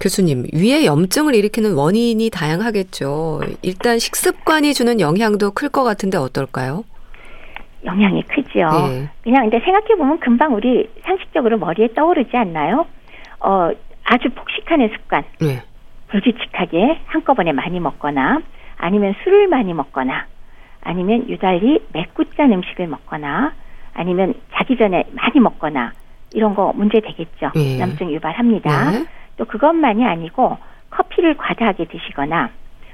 교수님, 0.05 0.47
위에 0.55 0.87
염증을 0.87 1.35
일으키는 1.35 1.75
원인이 1.75 2.31
다양하겠죠. 2.31 3.41
일단 3.63 3.99
식습관이 3.99 4.73
주는 4.75 4.99
영향도 4.99 5.53
클 5.53 5.69
것 5.69 5.85
같은데 5.85 6.17
어떨까요? 6.19 6.85
영향이 7.85 8.23
크죠. 8.25 8.59
예. 8.59 9.09
그냥 9.23 9.49
근데 9.49 9.61
생각해 9.65 9.95
보면 9.97 10.19
금방 10.21 10.55
우리 10.55 10.89
상식적으로 11.05 11.59
머리에 11.59 11.89
떠오르지 11.95 12.37
않나요? 12.37 12.87
어 13.41 13.71
아주 14.05 14.29
폭식하는 14.31 14.91
습관, 14.97 15.23
네. 15.41 15.63
불규칙하게 16.09 17.01
한꺼번에 17.07 17.53
많이 17.53 17.79
먹거나 17.79 18.41
아니면 18.77 19.15
술을 19.23 19.47
많이 19.49 19.73
먹거나 19.73 20.27
아니면 20.83 21.29
유달리 21.29 21.81
맵고 21.93 22.25
짠 22.37 22.53
음식을 22.53 22.87
먹거나 22.89 23.53
아니면 23.95 24.35
자기 24.55 24.77
전에 24.77 25.05
많이 25.13 25.39
먹거나 25.41 25.93
이런 26.33 26.55
거 26.55 26.73
문제 26.75 27.01
되겠죠. 27.01 27.53
예. 27.57 27.79
염증 27.81 28.11
유발합니다. 28.13 28.91
네. 29.41 29.45
또 29.45 29.45
그것만이 29.47 30.05
아니고 30.05 30.59
커피를 30.91 31.37
과다하게 31.37 31.87
드시거나 31.87 32.51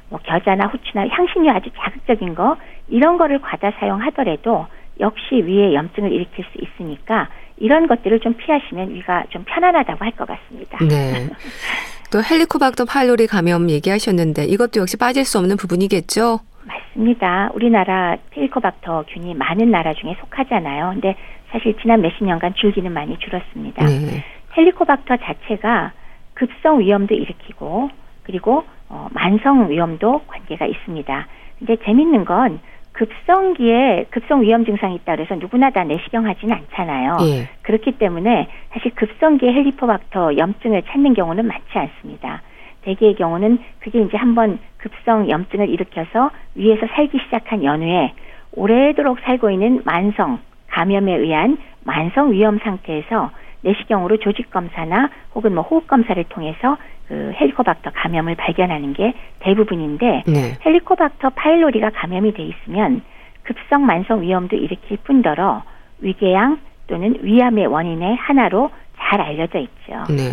뭐 0.09 0.21
겨자나 0.23 0.67
후추나 0.69 1.09
향신료 1.09 1.51
아주 1.51 1.71
자극적인 1.77 2.35
거 2.37 2.57
이런 2.89 3.19
거를 3.19 3.41
과다 3.41 3.73
사용하더라도 3.81 4.67
역시 5.01 5.43
위에 5.43 5.75
염증을 5.75 6.13
일으킬 6.13 6.45
수 6.45 6.59
있으니까 6.63 7.29
이런 7.57 7.87
것들을 7.89 8.21
좀 8.21 8.35
피하시면 8.35 8.95
위가 8.95 9.25
좀 9.31 9.45
편안하다고 9.45 10.05
할 10.05 10.13
것 10.13 10.29
같습니다. 10.29 10.79
네. 10.79 11.29
또 12.13 12.23
헬리코박터 12.23 12.85
파일로리 12.85 13.27
감염 13.27 13.69
얘기하셨는데 13.69 14.45
이것도 14.45 14.81
역시 14.81 14.97
빠질 14.97 15.25
수 15.25 15.39
없는 15.39 15.57
부분이겠죠? 15.57 16.39
맞습니다. 16.65 17.51
우리나라 17.55 18.17
헬리코박터 18.37 19.05
균이 19.09 19.35
많은 19.35 19.71
나라 19.71 19.93
중에 19.95 20.15
속하잖아요. 20.21 20.91
근데 20.95 21.17
사실 21.51 21.77
지난 21.83 22.01
몇십 22.01 22.25
년간 22.25 22.55
줄기는 22.55 22.91
많이 22.93 23.19
줄었습니다. 23.19 23.85
네. 23.85 24.25
헬리코박터 24.57 25.17
자체가 25.17 25.93
급성 26.37 26.79
위험도 26.81 27.15
일으키고 27.15 27.91
그리고 28.23 28.65
어, 28.89 29.09
만성 29.13 29.69
위험도 29.69 30.23
관계가 30.29 30.67
있습니다. 30.67 31.27
근데 31.59 31.77
재밌는 31.85 32.25
건 32.25 32.61
급성기에 32.93 34.07
급성 34.11 34.43
위험 34.43 34.65
증상이 34.65 34.95
있다 34.97 35.17
그래서 35.17 35.35
누구나 35.35 35.71
다 35.71 35.85
내시경 35.85 36.27
하지는 36.27 36.55
않잖아요. 36.57 37.19
예. 37.23 37.49
그렇기 37.63 37.93
때문에 37.99 38.49
사실 38.73 38.95
급성기에 38.95 39.53
헬리코박터 39.53 40.37
염증을 40.37 40.83
찾는 40.83 41.15
경우는 41.15 41.47
많지 41.47 41.79
않습니다. 41.79 42.43
대개의 42.83 43.17
경우는 43.17 43.59
그게 43.81 44.01
이제 44.01 44.17
한번 44.17 44.59
급성 44.79 45.29
염증을 45.29 45.69
일으켜서 45.69 46.31
위에서 46.55 46.87
살기 46.95 47.19
시작한 47.25 47.65
연후에 47.65 48.13
오래도록 48.53 49.19
살고 49.21 49.51
있는 49.51 49.83
만성 49.85 50.39
감염에 50.69 51.17
의한 51.17 51.59
만성 51.85 52.33
위험 52.33 52.59
상태에서 52.59 53.31
내시경으로 53.63 54.19
조직 54.19 54.51
검사나 54.51 55.11
혹은 55.35 55.55
뭐 55.55 55.63
호흡 55.63 55.87
검사를 55.87 56.23
통해서 56.25 56.77
그 57.09 57.33
헬리코박터 57.41 57.91
감염을 57.95 58.35
발견하는 58.35 58.93
게 58.93 59.15
대부분인데 59.41 60.25
네. 60.27 60.59
헬리코박터 60.65 61.31
파일로리가 61.31 61.91
감염이 61.91 62.35
돼 62.35 62.43
있으면 62.43 63.03
급성 63.43 63.87
만성 63.87 64.23
위험도 64.23 64.57
일으킬 64.57 64.99
뿐더러 65.05 65.63
위궤양 66.01 66.59
또는 66.89 67.17
위암의 67.23 67.67
원인의 67.67 68.17
하나로 68.17 68.71
잘 68.99 69.21
알려져 69.21 69.59
있죠. 69.59 70.05
네. 70.09 70.31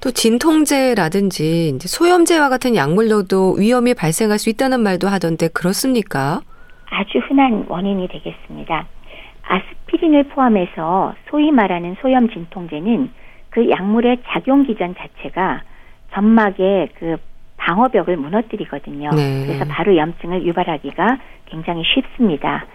또 0.00 0.10
진통제라든지 0.10 1.72
이제 1.74 1.88
소염제와 1.88 2.50
같은 2.50 2.76
약물로도 2.76 3.54
위험이 3.54 3.94
발생할 3.94 4.38
수 4.38 4.50
있다는 4.50 4.80
말도 4.80 5.08
하던데 5.08 5.48
그렇습니까? 5.48 6.40
아주 6.90 7.18
흔한 7.26 7.64
원인이 7.68 8.06
되겠습니다. 8.08 8.86
아스피린을 9.48 10.24
포함해서 10.24 11.14
소위 11.28 11.50
말하는 11.50 11.96
소염 12.00 12.28
진통제는 12.30 13.10
그 13.50 13.70
약물의 13.70 14.18
작용 14.26 14.64
기전 14.64 14.94
자체가 14.96 15.62
점막의 16.12 16.88
그 16.98 17.16
방어벽을 17.56 18.16
무너뜨리거든요. 18.16 19.10
네. 19.10 19.44
그래서 19.46 19.64
바로 19.68 19.96
염증을 19.96 20.44
유발하기가 20.44 21.18
굉장히 21.46 21.82
쉽습니다. 21.84 22.66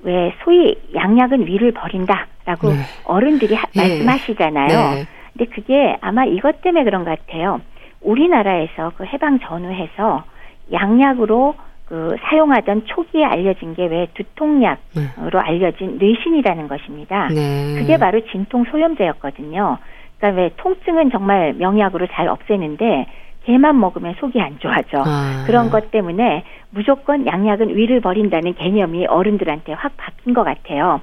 왜 0.00 0.34
소위 0.44 0.76
양약은 0.94 1.46
위를 1.46 1.72
버린다라고 1.72 2.68
네. 2.68 2.76
어른들이 3.04 3.54
하- 3.54 3.66
예. 3.76 3.80
말씀하시잖아요. 3.80 4.68
네. 4.94 5.04
근데 5.32 5.50
그게 5.52 5.96
아마 6.00 6.24
이것 6.24 6.60
때문에 6.62 6.84
그런 6.84 7.04
것 7.04 7.18
같아요. 7.18 7.60
우리나라에서 8.02 8.92
그 8.96 9.04
해방 9.04 9.40
전후해서 9.40 10.24
양약으로 10.72 11.54
그 11.86 12.16
사용하던 12.20 12.86
초기에 12.86 13.24
알려진 13.24 13.74
게 13.74 13.86
왜 13.86 14.08
두통약으로 14.14 15.40
알려진 15.40 15.98
뇌신이라는 15.98 16.66
것입니다. 16.68 17.28
네. 17.28 17.76
그게 17.78 17.96
바로 17.96 18.20
진통 18.32 18.64
소염제였거든요. 18.64 19.78
그러니까 20.18 20.42
왜 20.42 20.50
통증은 20.56 21.10
정말 21.10 21.54
명약으로 21.54 22.08
잘 22.08 22.28
없애는데 22.28 23.06
걔만 23.44 23.78
먹으면 23.78 24.16
속이 24.18 24.40
안 24.40 24.58
좋아져. 24.58 25.04
아. 25.06 25.44
그런 25.46 25.70
것 25.70 25.92
때문에 25.92 26.42
무조건 26.70 27.26
양약은 27.26 27.76
위를 27.76 28.00
버린다는 28.00 28.54
개념이 28.54 29.06
어른들한테 29.06 29.72
확 29.74 29.92
바뀐 29.96 30.34
것 30.34 30.42
같아요. 30.42 31.00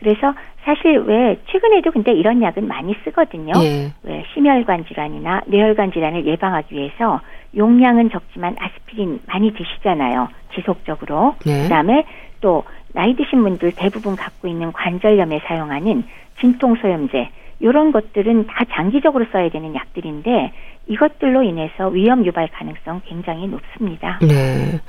그래서 0.00 0.34
사실 0.64 0.98
왜 1.06 1.38
최근에도 1.46 1.92
근데 1.92 2.12
이런 2.12 2.42
약은 2.42 2.66
많이 2.66 2.94
쓰거든요. 3.04 3.52
예. 3.62 3.92
왜 4.02 4.24
심혈관 4.34 4.86
질환이나 4.86 5.42
뇌혈관 5.46 5.92
질환을 5.92 6.26
예방하기 6.26 6.74
위해서 6.74 7.20
용량은 7.56 8.10
적지만 8.10 8.56
아스피린 8.58 9.20
많이 9.26 9.52
드시잖아요. 9.52 10.28
지속적으로. 10.54 11.36
네. 11.44 11.64
그다음에 11.64 12.04
또 12.40 12.64
나이 12.92 13.14
드신 13.14 13.42
분들 13.42 13.72
대부분 13.76 14.16
갖고 14.16 14.48
있는 14.48 14.72
관절염에 14.72 15.40
사용하는 15.46 16.04
진통소염제 16.40 17.30
이런 17.60 17.92
것들은 17.92 18.46
다 18.46 18.64
장기적으로 18.72 19.26
써야 19.32 19.48
되는 19.50 19.74
약들인데 19.74 20.52
이것들로 20.88 21.42
인해서 21.42 21.88
위험 21.88 22.24
유발 22.24 22.48
가능성 22.48 23.02
굉장히 23.06 23.46
높습니다. 23.48 24.18
네. 24.22 24.80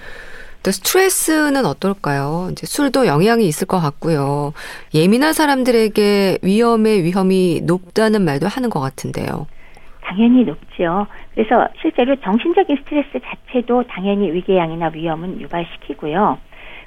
또 0.63 0.71
스트레스는 0.71 1.65
어떨까요? 1.65 2.49
이제 2.51 2.65
술도 2.65 3.07
영향이 3.07 3.47
있을 3.47 3.67
것 3.67 3.79
같고요. 3.79 4.53
예민한 4.93 5.33
사람들에게 5.33 6.39
위험의 6.41 7.03
위험이 7.03 7.61
높다는 7.63 8.23
말도 8.23 8.47
하는 8.47 8.69
것 8.69 8.79
같은데요. 8.79 9.47
당연히 10.07 10.45
높죠. 10.45 11.05
그래서 11.35 11.67
실제로 11.81 12.15
정신적인 12.15 12.77
스트레스 12.77 13.19
자체도 13.19 13.83
당연히 13.83 14.31
위궤양이나 14.31 14.89
위험은 14.93 15.41
유발시키고요. 15.41 16.37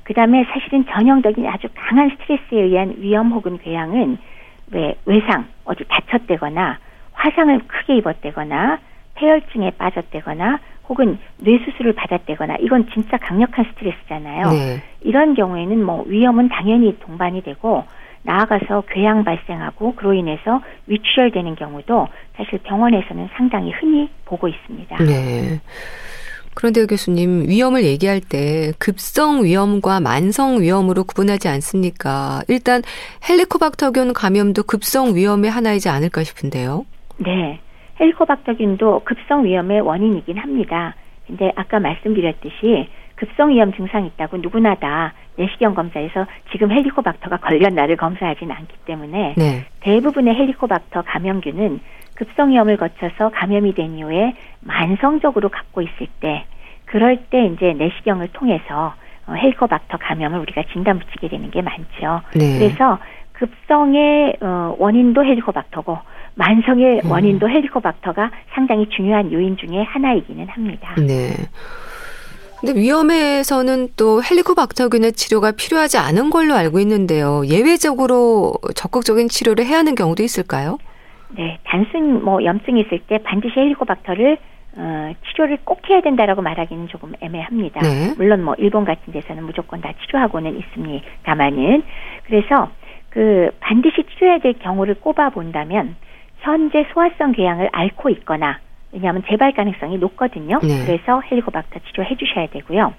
그 0.04 0.14
다음에 0.14 0.44
사실은 0.44 0.86
전형적인 0.86 1.46
아주 1.46 1.68
강한 1.74 2.10
스트레스에 2.10 2.62
의한 2.62 2.94
위험 2.98 3.30
혹은 3.30 3.58
궤양은 3.58 4.16
왜 4.72 4.94
외상, 5.04 5.46
어디 5.64 5.84
다쳤대거나 5.86 6.78
화상을 7.12 7.60
크게 7.66 7.96
입었대거나 7.98 8.78
폐혈증에 9.16 9.72
빠졌대거나 9.72 10.58
혹은 10.88 11.18
뇌수술을 11.38 11.92
받았대거나 11.92 12.56
이건 12.60 12.88
진짜 12.92 13.18
강력한 13.18 13.66
스트레스잖아요. 13.66 14.50
네. 14.50 14.82
이런 15.02 15.34
경우에는 15.34 15.84
뭐 15.84 16.04
위험은 16.06 16.48
당연히 16.48 16.98
동반이 17.00 17.42
되고 17.42 17.84
나아가서 18.22 18.84
궤양 18.90 19.24
발생하고 19.24 19.94
그로 19.94 20.12
인해서 20.12 20.60
위출혈되는 20.86 21.54
경우도 21.54 22.08
사실 22.36 22.58
병원에서는 22.62 23.28
상당히 23.36 23.72
흔히 23.72 24.10
보고 24.24 24.48
있습니다. 24.48 24.96
네. 25.04 25.60
그런데 26.54 26.84
교수님 26.84 27.48
위험을 27.48 27.84
얘기할 27.84 28.20
때 28.20 28.72
급성 28.78 29.44
위험과 29.44 30.00
만성 30.00 30.60
위험으로 30.60 31.04
구분하지 31.04 31.48
않습니까? 31.48 32.42
일단 32.48 32.82
헬리코박터균 33.28 34.12
감염도 34.12 34.64
급성 34.64 35.14
위험의 35.14 35.50
하나이지 35.50 35.88
않을까 35.88 36.22
싶은데요. 36.22 36.84
네. 37.18 37.60
헬리코박터균도 38.00 39.02
급성 39.04 39.44
위험의 39.44 39.80
원인이긴 39.80 40.38
합니다. 40.38 40.94
근데 41.26 41.52
아까 41.54 41.78
말씀드렸듯이 41.78 42.88
급성 43.20 43.50
위험 43.50 43.70
증상이 43.74 44.06
있다고 44.06 44.38
누구나 44.38 44.74
다 44.76 45.12
내시경 45.36 45.74
검사에서 45.74 46.26
지금 46.52 46.72
헬리코박터가 46.72 47.36
걸렸나를 47.36 47.96
검사하지는 47.96 48.56
않기 48.56 48.74
때문에 48.86 49.34
네. 49.36 49.66
대부분의 49.80 50.34
헬리코박터 50.34 51.02
감염균은 51.02 51.80
급성 52.14 52.50
위험을 52.50 52.78
거쳐서 52.78 53.28
감염이 53.34 53.74
된 53.74 53.98
이후에 53.98 54.34
만성적으로 54.60 55.50
갖고 55.50 55.82
있을 55.82 56.06
때 56.20 56.46
그럴 56.86 57.18
때 57.28 57.44
이제 57.44 57.74
내시경을 57.74 58.28
통해서 58.28 58.94
어, 59.26 59.34
헬리코박터 59.34 59.98
감염을 59.98 60.38
우리가 60.38 60.62
진단 60.72 60.98
붙이게 60.98 61.28
되는 61.28 61.50
게 61.50 61.60
많죠. 61.60 62.22
네. 62.34 62.58
그래서 62.58 62.98
급성의 63.32 64.38
어, 64.40 64.76
원인도 64.78 65.24
헬리코박터고 65.24 65.98
만성의 66.36 67.02
음. 67.04 67.10
원인도 67.10 67.50
헬리코박터가 67.50 68.30
상당히 68.54 68.88
중요한 68.88 69.30
요인 69.30 69.58
중에 69.58 69.82
하나이기는 69.82 70.48
합니다. 70.48 70.94
네. 70.96 71.34
근데 72.60 72.78
위험에서는 72.78 73.88
또 73.96 74.22
헬리코박터균의 74.22 75.12
치료가 75.12 75.52
필요하지 75.52 75.96
않은 75.96 76.30
걸로 76.30 76.54
알고 76.54 76.78
있는데요. 76.80 77.42
예외적으로 77.46 78.54
적극적인 78.74 79.28
치료를 79.28 79.64
해야 79.64 79.78
하는 79.78 79.94
경우도 79.94 80.22
있을까요? 80.22 80.78
네, 81.30 81.58
단순 81.64 82.22
뭐 82.22 82.44
염증이 82.44 82.82
있을 82.82 83.00
때 83.06 83.18
반드시 83.18 83.54
헬리코박터를 83.56 84.38
어, 84.76 85.12
치료를 85.26 85.58
꼭 85.64 85.80
해야 85.88 86.00
된다라고 86.00 86.42
말하기는 86.42 86.88
조금 86.88 87.14
애매합니다. 87.20 87.80
네. 87.80 88.14
물론 88.16 88.44
뭐 88.44 88.54
일본 88.58 88.84
같은 88.84 89.12
데서는 89.12 89.44
무조건 89.44 89.80
다 89.80 89.92
치료하고는 90.04 90.58
있습니다만은 90.58 91.82
그래서 92.24 92.70
그 93.08 93.50
반드시 93.60 94.04
치료해야 94.14 94.38
될 94.38 94.58
경우를 94.58 94.94
꼽아 95.00 95.30
본다면 95.30 95.96
현재 96.40 96.86
소화성 96.92 97.32
궤양을 97.32 97.70
앓고 97.72 98.10
있거나 98.10 98.60
왜냐하면 98.92 99.22
재발 99.28 99.52
가능성이 99.52 99.98
높거든요. 99.98 100.58
네. 100.62 100.84
그래서 100.84 101.20
헬리코박터 101.20 101.80
치료해 101.90 102.16
주셔야 102.16 102.46
되고요. 102.48 102.92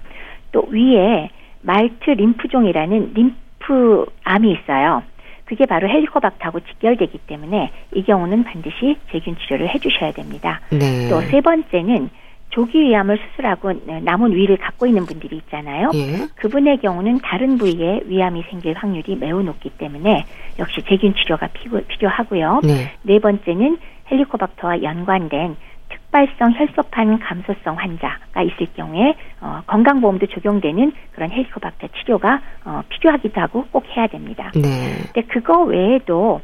또 0.52 0.66
위에 0.70 1.30
말트 1.62 2.10
림프종이라는 2.10 3.14
림프암이 3.14 4.52
있어요. 4.52 5.02
그게 5.44 5.66
바로 5.66 5.88
헬리코박터하고 5.88 6.60
직결되기 6.60 7.18
때문에 7.26 7.70
이 7.94 8.02
경우는 8.04 8.44
반드시 8.44 8.96
제균 9.10 9.36
치료를 9.36 9.68
해 9.68 9.78
주셔야 9.78 10.12
됩니다. 10.12 10.60
네. 10.70 11.08
또세 11.10 11.40
번째는 11.40 12.08
조기 12.52 12.82
위암을 12.82 13.18
수술하고 13.18 13.72
남은 14.02 14.32
위를 14.34 14.58
갖고 14.58 14.86
있는 14.86 15.06
분들이 15.06 15.36
있잖아요. 15.36 15.90
예. 15.94 16.26
그분의 16.36 16.78
경우는 16.78 17.20
다른 17.22 17.56
부위에 17.56 18.02
위암이 18.04 18.44
생길 18.50 18.74
확률이 18.74 19.16
매우 19.16 19.42
높기 19.42 19.70
때문에 19.70 20.24
역시 20.58 20.82
제균 20.86 21.14
치료가 21.14 21.48
필요, 21.48 21.80
하고요 22.08 22.60
네. 22.62 22.92
네 23.02 23.18
번째는 23.18 23.78
헬리코박터와 24.10 24.82
연관된 24.82 25.56
특발성 26.12 26.52
혈소판 26.52 27.18
감소성 27.20 27.76
환자가 27.78 28.42
있을 28.42 28.66
경우에 28.76 29.14
어, 29.40 29.62
건강보험도 29.66 30.26
적용되는 30.26 30.92
그런 31.12 31.30
헬리코박터 31.30 31.88
치료가 31.88 32.40
어, 32.64 32.82
필요하기도 32.90 33.40
하고 33.40 33.64
꼭 33.72 33.84
해야 33.96 34.06
됩니다. 34.06 34.52
네. 34.54 34.60
근데 35.12 35.22
그거 35.28 35.62
외에도 35.62 36.42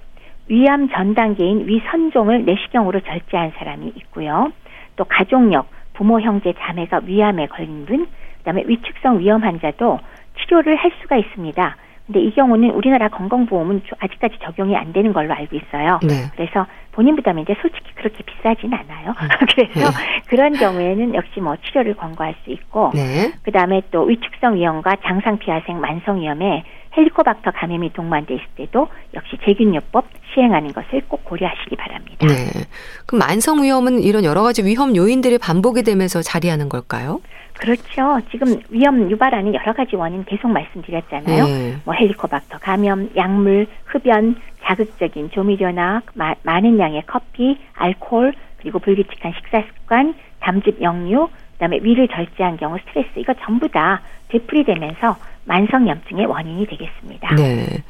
위암 0.49 0.89
전 0.89 1.15
단계인 1.15 1.69
위선종을 1.69 2.47
내시경으로 2.47 3.01
절제한 3.01 3.53
사람이 3.59 3.93
있고요. 3.97 4.51
또 4.97 5.05
가족력, 5.05 5.69
부모, 5.93 6.19
형제, 6.19 6.55
자매가 6.59 7.03
위암에 7.05 7.47
걸린 7.49 7.85
분, 7.85 8.09
그다음에 8.39 8.65
위축성 8.67 9.19
위험 9.19 9.45
환자도 9.45 10.01
치료를 10.41 10.77
할 10.77 10.91
수가 11.03 11.19
있습니다. 11.19 11.77
근데 12.07 12.21
이 12.21 12.35
경우는 12.35 12.71
우리나라 12.71 13.09
건강보험은 13.09 13.83
아직까지 14.01 14.39
적용이 14.41 14.75
안 14.77 14.95
되는 14.95 15.13
걸로 15.13 15.35
알고 15.35 15.55
있어요. 15.55 16.01
네. 16.03 16.31
그래서 16.35 16.67
본인 16.99 17.15
부담인데 17.15 17.55
솔직히 17.63 17.95
그렇게 17.95 18.25
비싸진 18.25 18.75
않아요. 18.75 19.11
음. 19.11 19.29
그래서 19.55 19.89
네. 19.89 20.23
그런 20.27 20.53
경우에는 20.53 21.15
역시 21.15 21.41
뭐 21.41 21.55
치료를 21.65 21.95
권고할 21.95 22.35
수 22.43 22.51
있고, 22.51 22.91
네. 22.93 23.33
그 23.45 23.53
다음에 23.53 23.83
또 23.93 24.03
위축성 24.03 24.57
위험과 24.57 24.97
장상피하생 25.05 25.79
만성 25.81 26.21
위험에 26.21 26.65
헬리코박터 26.97 27.53
감염이 27.53 27.93
동반돼 27.93 28.35
있을 28.35 28.47
때도 28.57 28.89
역시 29.15 29.37
제균요법 29.45 30.07
시행하는 30.35 30.73
것을 30.73 31.03
꼭 31.07 31.25
고려하시기 31.25 31.77
바랍니다. 31.77 32.27
네. 32.27 32.67
그럼 33.07 33.21
만성 33.21 33.63
위험은 33.63 34.03
이런 34.03 34.25
여러 34.25 34.43
가지 34.43 34.65
위험 34.65 34.97
요인들이 34.97 35.39
반복이 35.39 35.85
되면서 35.85 36.21
자리하는 36.21 36.69
걸까요? 36.69 37.21
그렇죠. 37.59 38.21
지금 38.31 38.61
위험 38.71 39.09
유발하는 39.09 39.55
여러 39.55 39.73
가지 39.73 39.95
원인 39.95 40.25
계속 40.25 40.49
말씀드렸잖아요. 40.49 41.45
네. 41.45 41.77
뭐 41.85 41.95
헬리코박터 41.95 42.59
감염, 42.59 43.11
약물, 43.17 43.69
흡연, 43.85 44.37
자극적인 44.69 45.31
조미료나 45.31 46.03
마, 46.15 46.35
많은 46.43 46.79
양의 46.79 47.05
커피, 47.07 47.59
알코올, 47.75 48.35
그리고 48.59 48.79
불규칙한 48.79 49.33
식사 49.37 49.63
습관, 49.63 50.15
담즙 50.41 50.83
역류, 50.83 51.29
그다음에 51.53 51.79
위를 51.83 52.07
절제한 52.09 52.57
경우 52.59 52.79
스트레스 52.79 53.09
이거 53.17 53.35
전부 53.45 53.69
다 53.69 54.03
되풀이되면서 54.29 55.17
만성염증의 55.47 56.27
원인이 56.27 56.67
되겠습니다. 56.67 57.35
네. 57.37 57.83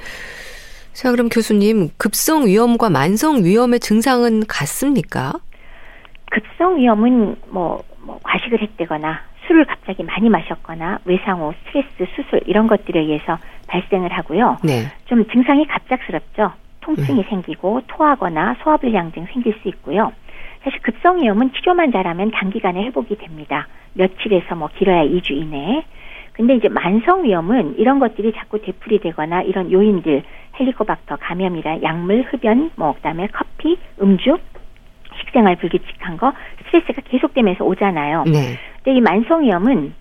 자, 0.92 1.10
그럼 1.10 1.28
교수님, 1.28 1.90
급성 1.98 2.46
위염과 2.46 2.90
만성 2.90 3.44
위염의 3.44 3.80
증상은 3.80 4.46
같습니까? 4.46 5.32
급성 6.30 6.78
위염은 6.78 7.36
뭐, 7.48 7.82
뭐 8.00 8.20
과식을 8.22 8.62
했다거나 8.62 9.20
술을 9.46 9.64
갑자기 9.64 10.02
많이 10.02 10.28
마셨거나 10.28 11.00
외상후 11.04 11.52
스트레스 11.66 12.12
수술 12.14 12.40
이런 12.46 12.66
것들에 12.66 13.00
의해서 13.00 13.38
발생을 13.66 14.12
하고요. 14.12 14.58
네. 14.62 14.92
좀 15.06 15.26
증상이 15.31 15.66
갑작스럽죠. 15.66 16.52
통증이 16.88 17.22
네. 17.22 17.28
생기고 17.28 17.82
토하거나 17.86 18.56
소화불량 18.62 19.12
등 19.12 19.26
생길 19.30 19.54
수 19.60 19.68
있고요. 19.68 20.12
사실 20.64 20.80
급성위염은 20.80 21.52
치료만 21.52 21.92
잘하면 21.92 22.30
단기간에 22.30 22.82
회복이 22.84 23.16
됩니다. 23.18 23.68
며칠에서 23.92 24.54
뭐 24.54 24.68
길어야 24.74 25.04
2주 25.04 25.32
이내에. 25.32 25.84
근데 26.32 26.54
이제 26.54 26.68
만성위염은 26.68 27.78
이런 27.78 27.98
것들이 27.98 28.32
자꾸 28.32 28.62
되풀이 28.62 29.00
되거나 29.00 29.42
이런 29.42 29.70
요인들 29.70 30.22
헬리코박터 30.58 31.16
감염이라 31.16 31.82
약물 31.82 32.26
흡연 32.30 32.70
뭐 32.76 32.94
그다음에 32.94 33.28
커피 33.32 33.76
음주 34.00 34.38
식생활 35.18 35.56
불규칙한 35.56 36.16
거 36.16 36.32
스트레스가 36.64 37.02
계속되면서 37.02 37.64
오잖아요. 37.64 38.24
네. 38.24 38.56
근데 38.82 38.96
이 38.96 39.00
만성위염은 39.00 39.92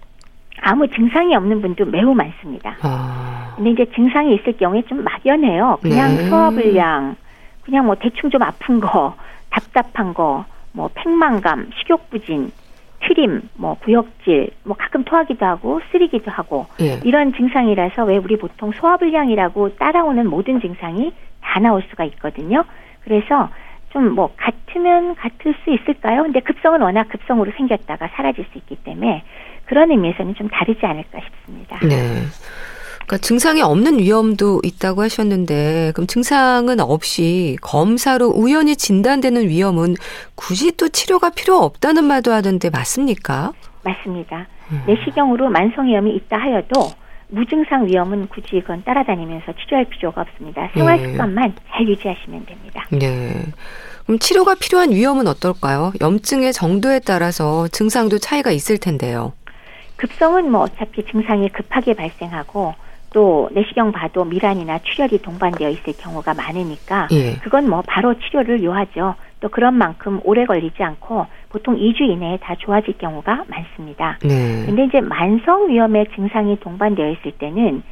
아무 0.62 0.88
증상이 0.88 1.36
없는 1.36 1.62
분도 1.62 1.86
매우 1.86 2.14
많습니다. 2.14 2.76
아. 2.82 3.54
근데 3.56 3.72
이제 3.72 3.86
증상이 3.96 4.36
있을 4.36 4.58
경우에 4.58 4.84
좀 4.84 5.04
막연해요. 5.04 5.80
그냥 5.82 6.16
네. 6.16 6.30
소화불량, 6.30 7.16
그냥 7.64 7.86
뭐 7.86 7.96
대충 7.96 8.30
좀 8.30 8.42
아픈 8.44 8.80
거, 8.80 9.16
답답한 9.50 10.14
거, 10.14 10.46
뭐 10.72 10.90
팽만감, 10.94 11.72
식욕부진, 11.78 12.52
트림, 13.02 13.42
뭐 13.56 13.76
구역질, 13.76 14.52
뭐 14.64 14.76
가끔 14.78 15.04
토하기도 15.04 15.46
하고 15.46 15.80
쓰리기도 15.92 16.32
하고 16.32 16.68
예. 16.82 17.00
이런 17.04 17.34
증상이라서 17.34 18.06
왜 18.06 18.18
우리 18.18 18.38
보통 18.38 18.72
소화불량이라고 18.72 19.76
따라오는 19.76 20.30
모든 20.30 20.60
증상이 20.60 21.14
다 21.42 21.60
나올 21.60 21.84
수가 21.90 22.04
있거든요. 22.06 22.64
그래서 23.04 23.50
좀 23.90 24.14
뭐 24.14 24.30
같으면 24.36 25.16
같을 25.16 25.56
수 25.64 25.72
있을까요? 25.72 26.24
근데 26.24 26.40
급성은 26.40 26.82
워낙 26.82 27.08
급성으로 27.10 27.52
생겼다가 27.58 28.10
사라질 28.14 28.46
수 28.52 28.58
있기 28.58 28.76
때문에 28.84 29.24
그런 29.68 29.92
의미에서는 29.92 30.36
좀 30.36 30.48
다르지 30.50 30.86
않을까 30.86 31.20
싶습니다. 31.20 31.80
네. 31.86 32.24
그러니까 33.08 33.18
증상이 33.20 33.62
없는 33.62 34.00
위험도 34.00 34.62
있다고 34.64 35.02
하셨는데 35.02 35.94
그럼 35.96 36.08
증상은 36.08 36.80
없이 36.82 37.58
검사로 37.62 38.28
우연히 38.28 38.76
진단되는 38.76 39.48
위험은 39.48 39.96
굳이 40.36 40.76
또 40.76 40.90
치료가 40.90 41.30
필요 41.30 41.58
없다는 41.58 42.04
말도 42.04 42.34
하던데 42.34 42.70
맞습니까? 42.70 43.54
맞습니다. 43.84 44.48
음. 44.72 44.84
내시경으로 44.88 45.50
만성위염이 45.50 46.16
있다 46.16 46.38
하여도 46.38 46.92
무증상 47.30 47.88
위험은 47.88 48.28
굳이 48.28 48.60
그건 48.62 48.84
따라다니면서 48.84 49.54
치료할 49.54 49.86
필요가 49.86 50.22
없습니다. 50.22 50.70
생활 50.74 50.98
네. 50.98 51.12
습관만 51.12 51.54
잘 51.72 51.88
유지하시면 51.88 52.46
됩니다. 52.46 52.86
네. 52.92 53.46
그럼 54.06 54.20
치료가 54.20 54.56
필요한 54.56 54.92
위험은 54.92 55.28
어떨까요? 55.28 55.94
염증의 56.00 56.54
정도에 56.54 57.00
따라서 57.00 57.68
증상도 57.70 58.20
차이가 58.20 58.52
있을 58.52 58.78
텐데요. 58.78 59.34
급성은 59.98 60.52
뭐 60.52 60.62
어차피 60.62 61.04
증상이 61.04 61.50
급하게 61.50 61.94
발생하고 61.94 62.74
또 63.14 63.50
내시경 63.52 63.92
봐도 63.92 64.26
미란이나 64.26 64.80
출혈이 64.80 65.22
동반되어 65.22 65.70
있을 65.70 65.94
경우가 65.98 66.34
많으니까 66.34 67.08
예. 67.12 67.36
그건 67.42 67.70
뭐 67.70 67.82
바로 67.86 68.14
치료를 68.20 68.64
요하죠. 68.64 69.16
또 69.40 69.50
그런 69.50 69.76
만큼 69.76 70.20
오래 70.24 70.46
걸리지 70.46 70.82
않고 70.82 71.26
보통 71.50 71.76
2주 71.76 72.02
이내에 72.02 72.38
다 72.38 72.56
좋아질 72.56 72.98
경우가 72.98 73.46
많습니다. 73.48 74.18
네. 74.24 74.66
근데 74.66 74.86
이제 74.86 75.00
만성 75.00 75.70
위험의 75.70 76.08
증상이 76.16 76.60
동반되어 76.60 77.10
있을 77.12 77.32
때는 77.34 77.84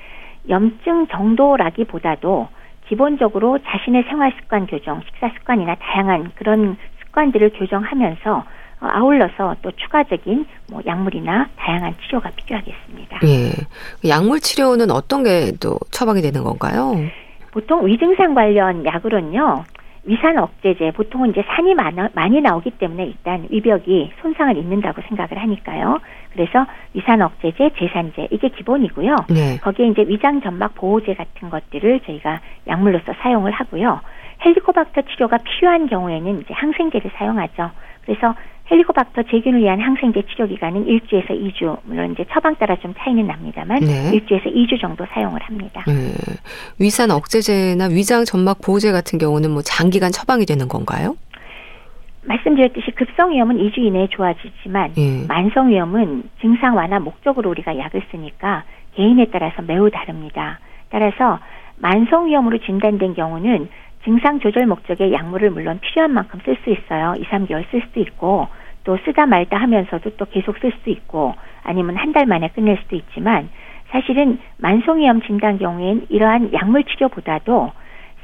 염증 0.50 1.08
정도라기보다도 1.08 2.48
기본적으로 2.88 3.60
자신의 3.64 4.04
생활 4.04 4.34
습관 4.40 4.68
교정, 4.68 5.02
식사 5.06 5.30
습관이나 5.30 5.76
다양한 5.76 6.32
그런 6.36 6.78
습관들을 7.06 7.52
교정하면서 7.52 8.32
어, 8.38 8.44
아울러서 8.90 9.56
또 9.62 9.72
추가적인 9.72 10.46
뭐 10.70 10.82
약물이나 10.86 11.50
다양한 11.58 11.96
치료가 12.06 12.30
필요하겠습니다. 12.36 13.20
예. 13.26 14.08
약물 14.08 14.40
치료는 14.40 14.92
어떤 14.92 15.24
게 15.24 15.52
또 15.60 15.78
처방이 15.92 16.22
되는 16.22 16.44
건가요? 16.44 16.96
보통 17.52 17.86
위증상 17.86 18.34
관련 18.34 18.86
약으로는요. 18.86 19.64
위산 20.08 20.38
억제제 20.38 20.92
보통은 20.92 21.32
이제 21.32 21.44
산이 21.48 21.74
많아, 21.74 22.10
많이 22.14 22.40
나오기 22.40 22.72
때문에 22.72 23.06
일단 23.06 23.48
위벽이 23.50 24.12
손상을 24.22 24.56
입는다고 24.56 25.02
생각을 25.08 25.42
하니까요. 25.42 26.00
그래서 26.34 26.68
위산 26.94 27.22
억제제, 27.22 27.72
제산제 27.80 28.28
이게 28.30 28.50
기본이고요. 28.50 29.16
네. 29.30 29.58
거기에 29.62 29.88
이제 29.88 30.04
위장 30.08 30.42
점막 30.42 30.76
보호제 30.76 31.16
같은 31.16 31.50
것들을 31.50 32.02
저희가 32.02 32.40
약물로서 32.68 33.14
사용을 33.22 33.52
하고요. 33.52 34.02
헬리코박터 34.46 35.02
치료가 35.14 35.38
필요한 35.38 35.88
경우에는 35.88 36.42
이제 36.42 36.54
항생제를 36.54 37.12
사용하죠. 37.18 37.72
그래서 38.06 38.36
헬리코박터 38.70 39.24
제균을 39.30 39.62
위한 39.62 39.80
항생제 39.80 40.24
치료 40.24 40.48
기간은 40.48 40.86
1주에서 40.86 41.30
2주, 41.30 41.78
물론 41.84 42.14
이제 42.14 42.26
처방 42.32 42.56
따라 42.56 42.76
좀 42.78 42.94
차이는 42.98 43.28
납니다만 43.28 43.80
네. 43.80 44.12
1주에서 44.14 44.46
2주 44.46 44.82
정도 44.82 45.06
사용을 45.12 45.40
합니다. 45.44 45.84
네. 45.88 46.14
위산 46.80 47.12
억제제나 47.12 47.86
위장 47.86 48.26
점막 48.26 48.60
보호제 48.64 48.92
같은 48.92 49.20
경우는 49.20 49.52
뭐 49.52 49.62
장기간 49.62 50.12
처방이 50.12 50.46
되는 50.46 50.68
건가요? 50.68 51.16
말씀드렸듯이 52.24 52.90
급성 52.92 53.32
위험은 53.32 53.58
2주 53.58 53.78
이내에 53.78 54.08
좋아지지만 54.10 54.94
예. 54.98 55.28
만성 55.28 55.70
위험은 55.70 56.24
증상 56.42 56.76
완화 56.76 57.00
목적으로 57.00 57.52
우리가 57.52 57.78
약을 57.78 58.02
쓰니까 58.10 58.64
개인에 58.96 59.28
따라서 59.32 59.62
매우 59.62 59.92
다릅니다. 59.92 60.60
따라서 60.90 61.40
만성 61.78 62.28
위험으로 62.28 62.58
진단된 62.58 63.14
경우는 63.14 63.70
증상 64.06 64.40
조절 64.40 64.68
목적의 64.68 65.12
약물을 65.12 65.50
물론 65.50 65.80
필요한 65.80 66.14
만큼 66.14 66.40
쓸 66.46 66.56
수 66.64 66.70
있어요. 66.70 67.16
2, 67.18 67.24
3개월 67.24 67.66
쓸 67.72 67.82
수도 67.82 68.00
있고 68.00 68.48
또 68.84 68.98
쓰다 69.04 69.26
말다 69.26 69.58
하면서도 69.58 70.12
또 70.12 70.26
계속 70.26 70.58
쓸 70.60 70.72
수도 70.72 70.92
있고 70.92 71.34
아니면 71.64 71.98
한 71.98 72.14
달 72.14 72.28
만에 72.28 72.48
끝낼 72.50 72.78
수도 72.84 72.96
있지만 72.96 73.50
사실은 73.90 74.40
만성위염 74.58 75.24
진단 75.24 75.58
경우엔 75.58 76.06
이러한 76.10 76.54
약물 76.54 76.84
치료보다도 76.86 77.72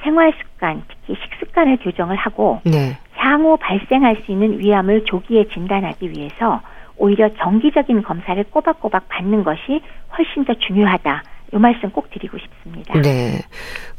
생활 0.04 0.34
습관, 0.40 0.84
특히 0.88 1.16
식습관을 1.22 1.78
교정을 1.78 2.16
하고 2.16 2.62
네. 2.64 2.98
향후 3.16 3.58
발생할 3.58 4.18
수 4.24 4.32
있는 4.32 4.60
위암을 4.60 5.06
조기에 5.06 5.46
진단하기 5.50 6.12
위해서 6.12 6.62
오히려 6.98 7.30
정기적인 7.36 8.04
검사를 8.04 8.44
꼬박꼬박 8.46 9.10
받는 9.10 9.44
것이 9.44 9.82
훨씬 10.16 10.46
더 10.46 10.54
중요하다. 10.54 11.24
이 11.54 11.58
말씀 11.58 11.90
꼭 11.92 12.10
드리고 12.12 12.38
싶습니다. 12.38 13.00
네. 13.02 13.42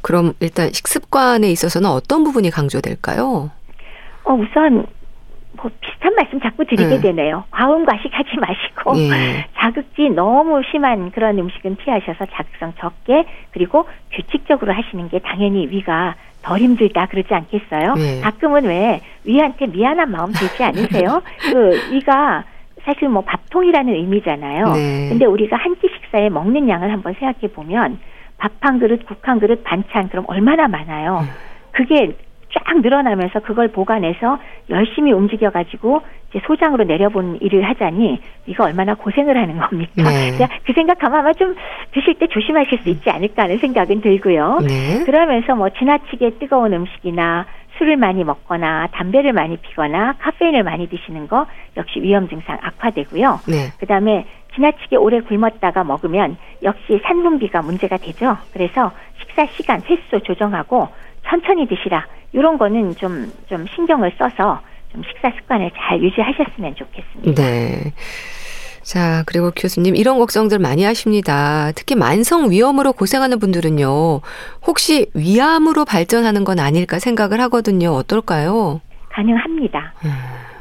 그럼 0.01 0.33
일단 0.41 0.71
식습관에 0.73 1.51
있어서는 1.51 1.89
어떤 1.91 2.25
부분이 2.25 2.51
강조될까요? 2.51 3.51
어, 4.25 4.33
우선 4.33 4.87
뭐 5.53 5.71
비슷한 5.81 6.15
말씀 6.15 6.41
자꾸 6.41 6.65
드리게 6.65 6.87
네. 6.89 7.01
되네요. 7.01 7.45
과음 7.51 7.85
과식하지 7.85 8.31
마시고 8.41 8.95
네. 8.95 9.47
자극지 9.59 10.09
너무 10.11 10.63
심한 10.71 11.11
그런 11.11 11.39
음식은 11.39 11.77
피하셔서 11.77 12.27
자극성 12.33 12.73
적게 12.79 13.27
그리고 13.51 13.87
규칙적으로 14.13 14.73
하시는 14.73 15.09
게 15.11 15.19
당연히 15.19 15.69
위가 15.69 16.15
덜 16.43 16.59
힘들다 16.59 17.07
그러지 17.07 17.33
않겠어요? 17.35 17.95
네. 17.95 18.21
가끔은 18.23 18.65
왜 18.65 19.01
위한테 19.25 19.67
미안한 19.67 20.11
마음 20.11 20.33
들지 20.33 20.65
않으세요? 20.65 21.23
그 21.53 21.93
위가 21.93 22.45
사실 22.85 23.09
뭐 23.09 23.23
밥통이라는 23.23 23.93
의미잖아요. 23.95 24.73
네. 24.75 25.09
근데 25.11 25.25
우리가 25.27 25.57
한 25.57 25.75
끼 25.77 25.89
식사에 25.89 26.29
먹는 26.29 26.69
양을 26.69 26.93
한번 26.93 27.15
생각해 27.15 27.53
보면 27.55 27.99
밥 28.39 28.53
한 28.61 28.79
그릇, 28.79 29.07
국 29.07 29.19
한 29.29 29.39
그릇, 29.41 29.63
반찬 29.65 30.09
그럼 30.09 30.25
얼마나 30.29 30.67
많아요. 30.69 31.19
음. 31.23 31.27
그게 31.73 32.17
쫙 32.55 32.81
늘어나면서 32.83 33.41
그걸 33.41 33.69
보관해서 33.69 34.39
열심히 34.69 35.13
움직여 35.13 35.51
가지고 35.51 36.03
이제 36.29 36.41
소장으로 36.47 36.85
내려본 36.85 37.39
일을 37.41 37.63
하자니 37.63 38.21
이거 38.47 38.65
얼마나 38.65 38.95
고생을 38.95 39.37
하는 39.37 39.59
겁니까? 39.59 40.03
네. 40.03 40.37
그 40.67 40.73
생각하면 40.75 41.21
아마 41.21 41.33
좀 41.33 41.55
드실 41.93 42.15
때 42.19 42.27
조심하실 42.27 42.79
수 42.81 42.91
있지 42.91 43.09
않을까 43.11 43.45
하는 43.45 43.57
생각은 43.59 44.01
들고요. 44.03 44.59
네. 44.69 45.03
그러면서 45.05 45.55
뭐 45.55 45.71
지나치게 45.71 46.39
뜨거운 46.41 46.73
음식이나 46.75 47.47
술을 47.83 47.97
많이 47.97 48.23
먹거나 48.23 48.87
담배를 48.93 49.33
많이 49.33 49.57
피거나 49.57 50.15
카페인을 50.21 50.63
많이 50.63 50.89
드시는 50.89 51.27
거 51.27 51.47
역시 51.77 52.01
위험 52.01 52.29
증상 52.29 52.57
악화되고요. 52.63 53.41
네. 53.49 53.73
그다음에 53.81 54.25
지나치게 54.55 54.97
오래 54.97 55.21
굶었다가 55.21 55.83
먹으면 55.83 56.37
역시 56.63 57.01
산분비가 57.05 57.63
문제가 57.63 57.97
되죠. 57.97 58.39
그래서 58.53 58.93
식사 59.19 59.47
시간 59.47 59.83
횟수 59.83 60.23
조정하고 60.23 60.89
천천히 61.27 61.67
드시라. 61.67 62.07
이런 62.33 62.57
거는 62.57 62.95
좀좀 62.95 63.67
신경을 63.75 64.13
써서 64.17 64.61
좀 64.93 65.03
식사 65.03 65.31
습관을 65.31 65.73
잘 65.77 66.01
유지하셨으면 66.01 66.77
좋겠습니다. 66.77 67.43
네. 67.43 67.93
자, 68.83 69.23
그리고 69.27 69.51
교수님, 69.51 69.95
이런 69.97 70.19
걱정들 70.19 70.59
많이 70.59 70.85
하십니다. 70.85 71.71
특히 71.75 71.95
만성 71.95 72.51
위염으로 72.51 72.93
고생하는 72.93 73.39
분들은요, 73.39 74.21
혹시 74.67 75.07
위암으로 75.15 75.85
발전하는 75.85 76.45
건 76.45 76.59
아닐까 76.59 76.99
생각을 76.99 77.41
하거든요. 77.43 77.91
어떨까요? 77.91 78.81
가능합니다. 79.11 79.95
음. 80.05 80.11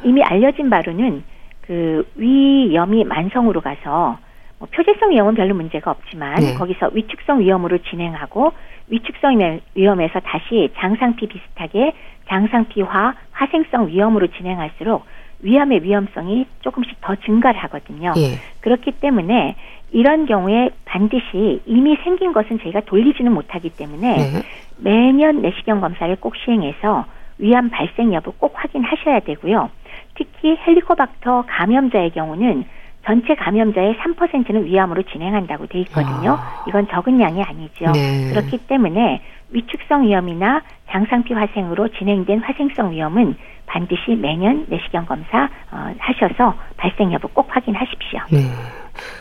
이미 0.03 0.21
알려진 0.23 0.69
바로는 0.69 1.23
그 1.61 2.07
위염이 2.15 3.05
만성으로 3.05 3.61
가서 3.61 4.17
뭐 4.59 4.67
표재성 4.71 5.11
위염은 5.11 5.35
별로 5.35 5.55
문제가 5.55 5.91
없지만 5.91 6.35
네. 6.35 6.53
거기서 6.53 6.91
위축성 6.93 7.39
위염으로 7.39 7.79
진행하고 7.89 8.53
위축성 8.89 9.61
위염에서 9.73 10.19
다시 10.19 10.69
장상피 10.77 11.27
비슷하게 11.27 11.93
장상피화 12.27 13.15
화생성 13.31 13.87
위염으로 13.87 14.27
진행할수록 14.37 15.05
위암의 15.41 15.83
위험성이 15.83 16.45
조금씩 16.61 17.01
더 17.01 17.15
증가를 17.15 17.59
하거든요. 17.63 18.13
예. 18.17 18.37
그렇기 18.61 18.91
때문에 18.91 19.55
이런 19.91 20.25
경우에 20.25 20.69
반드시 20.85 21.61
이미 21.65 21.97
생긴 22.03 22.33
것은 22.33 22.59
저희가 22.59 22.81
돌리지는 22.81 23.31
못하기 23.31 23.71
때문에 23.71 24.17
네. 24.17 24.43
매년 24.77 25.41
내시경 25.41 25.81
검사를 25.81 26.15
꼭 26.17 26.35
시행해서 26.37 27.05
위암 27.39 27.69
발생 27.69 28.13
여부 28.13 28.31
꼭 28.33 28.53
확인하셔야 28.55 29.21
되고요. 29.21 29.69
특히 30.15 30.57
헬리코박터 30.65 31.45
감염자의 31.47 32.11
경우는 32.11 32.65
전체 33.03 33.33
감염자의 33.33 33.95
3%는 33.95 34.65
위암으로 34.65 35.01
진행한다고 35.03 35.67
돼 35.67 35.79
있거든요. 35.79 36.37
아. 36.39 36.63
이건 36.67 36.87
적은 36.87 37.19
양이 37.19 37.41
아니죠. 37.41 37.91
네. 37.93 38.29
그렇기 38.29 38.59
때문에 38.67 39.21
위축성 39.49 40.03
위염이나 40.03 40.61
장상피 40.91 41.33
화생으로 41.33 41.87
진행된 41.89 42.39
화생성 42.39 42.91
위염은 42.91 43.35
반드시 43.65 44.15
매년 44.15 44.65
내시경 44.67 45.05
검사 45.05 45.49
어, 45.71 45.93
하셔서 45.97 46.55
발생 46.77 47.13
여부 47.13 47.27
꼭 47.29 47.47
확인하십시오. 47.49 48.19
네. 48.31 48.39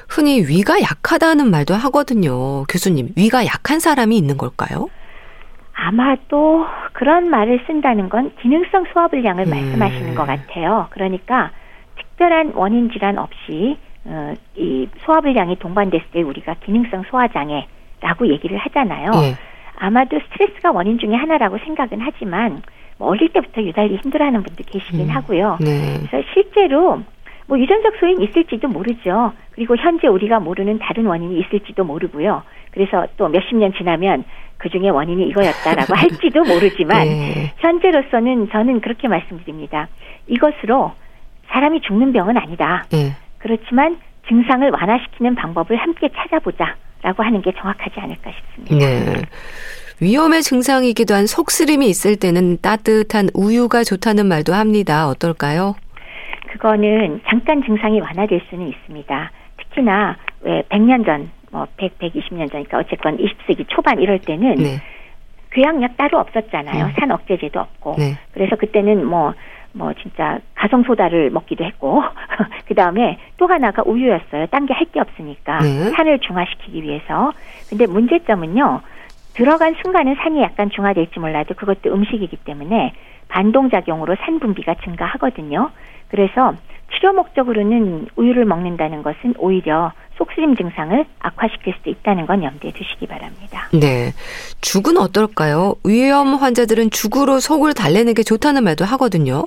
흔히 0.08 0.40
위가 0.40 0.80
약하다는 0.80 1.50
말도 1.50 1.74
하거든요. 1.74 2.64
교수님, 2.64 3.10
위가 3.16 3.46
약한 3.46 3.78
사람이 3.78 4.16
있는 4.16 4.36
걸까요? 4.36 4.88
아마도 5.72 6.66
그런 6.92 7.30
말을 7.30 7.62
쓴다는 7.66 8.08
건 8.08 8.32
기능성 8.42 8.86
소화불량을 8.92 9.46
음. 9.46 9.50
말씀하시는 9.50 10.14
것 10.14 10.26
같아요. 10.26 10.88
그러니까 10.90 11.52
특별한 11.96 12.52
원인 12.54 12.90
질환 12.90 13.18
없이 13.18 13.78
어, 14.04 14.34
이 14.56 14.88
소화불량이 15.04 15.56
동반됐을 15.58 16.06
때 16.12 16.22
우리가 16.22 16.56
기능성 16.64 17.04
소화장애라고 17.10 18.28
얘기를 18.28 18.58
하잖아요. 18.58 19.10
네. 19.12 19.34
아마도 19.80 20.20
스트레스가 20.20 20.70
원인 20.72 20.98
중에 20.98 21.14
하나라고 21.14 21.58
생각은 21.58 21.98
하지만 22.00 22.62
뭐 22.98 23.08
어릴 23.08 23.30
때부터 23.30 23.62
유달리 23.62 23.96
힘들어하는 23.96 24.42
분들 24.42 24.66
계시긴 24.66 25.08
음. 25.08 25.08
하고요. 25.08 25.56
네. 25.60 25.98
그래서 26.06 26.28
실제로 26.34 27.02
뭐 27.46 27.58
유전적 27.58 27.96
소인 27.96 28.20
있을지도 28.20 28.68
모르죠. 28.68 29.32
그리고 29.52 29.76
현재 29.76 30.06
우리가 30.06 30.38
모르는 30.38 30.78
다른 30.78 31.06
원인이 31.06 31.40
있을지도 31.40 31.84
모르고요. 31.84 32.42
그래서 32.72 33.06
또 33.16 33.28
몇십 33.28 33.56
년 33.56 33.72
지나면 33.72 34.24
그 34.58 34.68
중에 34.68 34.90
원인이 34.90 35.26
이거였다라고 35.28 35.94
할지도 35.96 36.44
모르지만 36.44 37.08
네. 37.08 37.52
현재로서는 37.56 38.50
저는 38.50 38.82
그렇게 38.82 39.08
말씀드립니다. 39.08 39.88
이것으로 40.28 40.92
사람이 41.48 41.80
죽는 41.80 42.12
병은 42.12 42.36
아니다. 42.36 42.84
네. 42.92 43.12
그렇지만 43.38 43.98
증상을 44.28 44.70
완화시키는 44.70 45.34
방법을 45.36 45.76
함께 45.76 46.10
찾아보자 46.14 46.76
라고 47.02 47.22
하는 47.22 47.40
게 47.42 47.52
정확하지 47.52 47.98
않을까 47.98 48.30
싶습니다. 48.30 48.86
네. 48.86 49.22
위험의 50.00 50.42
증상이기도 50.42 51.14
한 51.14 51.26
속쓰림이 51.26 51.86
있을 51.88 52.16
때는 52.16 52.58
따뜻한 52.62 53.28
우유가 53.34 53.84
좋다는 53.84 54.26
말도 54.26 54.54
합니다. 54.54 55.08
어떨까요? 55.08 55.74
그거는 56.52 57.20
잠깐 57.28 57.62
증상이 57.62 58.00
완화될 58.00 58.40
수는 58.50 58.68
있습니다. 58.68 59.30
특히나 59.58 60.16
왜 60.40 60.62
100년 60.70 61.04
전, 61.04 61.30
뭐 61.50 61.66
100, 61.76 61.98
120년 61.98 62.50
전이니까 62.50 62.78
어쨌건 62.78 63.18
20세기 63.18 63.66
초반 63.68 64.00
이럴 64.00 64.18
때는 64.20 64.54
네. 64.56 64.80
교양약 65.52 65.96
따로 65.96 66.18
없었잖아요. 66.18 66.86
음. 66.86 66.92
산 66.98 67.10
억제제도 67.10 67.60
없고. 67.60 67.96
네. 67.98 68.16
그래서 68.32 68.56
그때는 68.56 69.04
뭐, 69.04 69.34
뭐 69.72 69.92
진짜 70.02 70.38
가성 70.54 70.82
소다를 70.84 71.30
먹기도 71.30 71.64
했고, 71.64 72.02
그 72.66 72.74
다음에 72.74 73.18
또 73.36 73.46
하나가 73.46 73.82
우유였어요. 73.84 74.46
딴 74.46 74.66
게 74.66 74.74
할 74.74 74.86
게 74.92 75.00
없으니까. 75.00 75.58
네. 75.60 75.90
산을 75.90 76.18
중화시키기 76.20 76.82
위해서. 76.82 77.32
근데 77.68 77.86
문제점은요, 77.86 78.80
들어간 79.34 79.74
순간은 79.82 80.16
산이 80.16 80.42
약간 80.42 80.70
중화될지 80.70 81.20
몰라도 81.20 81.54
그것도 81.54 81.92
음식이기 81.94 82.36
때문에 82.44 82.92
반동작용으로 83.28 84.16
산 84.24 84.40
분비가 84.40 84.74
증가하거든요. 84.84 85.70
그래서 86.08 86.54
치료 86.92 87.12
목적으로는 87.12 88.08
우유를 88.16 88.44
먹는다는 88.44 89.04
것은 89.04 89.34
오히려 89.38 89.92
속쓰림 90.18 90.56
증상을 90.56 91.04
악화시킬 91.20 91.72
수도 91.78 91.88
있다는 91.90 92.26
건 92.26 92.42
염두에 92.42 92.72
두시기 92.72 93.06
바랍니다. 93.06 93.68
네. 93.72 94.12
죽은 94.60 94.98
어떨까요? 94.98 95.76
위험 95.84 96.34
환자들은 96.34 96.90
죽으로 96.90 97.38
속을 97.38 97.72
달래는 97.74 98.12
게 98.14 98.22
좋다는 98.24 98.64
말도 98.64 98.84
하거든요. 98.84 99.44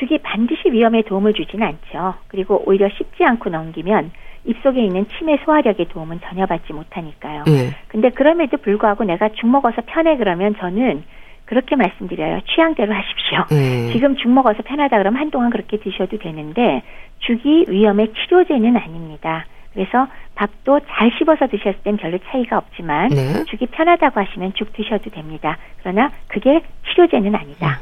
죽이 0.00 0.18
반드시 0.18 0.72
위험에 0.72 1.02
도움을 1.02 1.34
주지는 1.34 1.66
않죠. 1.66 2.14
그리고 2.28 2.62
오히려 2.66 2.88
씹지 2.88 3.22
않고 3.22 3.50
넘기면 3.50 4.10
입속에 4.46 4.82
있는 4.82 5.06
치매 5.18 5.36
소화력의 5.44 5.88
도움은 5.88 6.20
전혀 6.22 6.46
받지 6.46 6.72
못하니까요. 6.72 7.44
네. 7.46 7.76
근데 7.88 8.08
그럼에도 8.08 8.56
불구하고 8.56 9.04
내가 9.04 9.28
죽 9.28 9.46
먹어서 9.46 9.82
편해 9.84 10.16
그러면 10.16 10.56
저는 10.58 11.04
그렇게 11.44 11.76
말씀드려요. 11.76 12.40
취향대로 12.46 12.94
하십시오. 12.94 13.44
네. 13.50 13.92
지금 13.92 14.16
죽 14.16 14.30
먹어서 14.30 14.62
편하다 14.62 14.96
그러면 14.96 15.20
한동안 15.20 15.50
그렇게 15.50 15.76
드셔도 15.76 16.18
되는데 16.18 16.82
죽이 17.18 17.66
위험의 17.68 18.14
치료제는 18.14 18.76
아닙니다. 18.76 19.44
그래서 19.74 20.08
밥도 20.34 20.80
잘 20.88 21.12
씹어서 21.18 21.48
드셨을 21.48 21.80
땐 21.84 21.98
별로 21.98 22.18
차이가 22.30 22.56
없지만 22.56 23.10
네. 23.10 23.44
죽이 23.44 23.66
편하다고 23.66 24.18
하시면 24.18 24.54
죽 24.54 24.72
드셔도 24.72 25.10
됩니다. 25.10 25.58
그러나 25.80 26.10
그게 26.28 26.62
치료제는 26.88 27.34
아니다. 27.34 27.80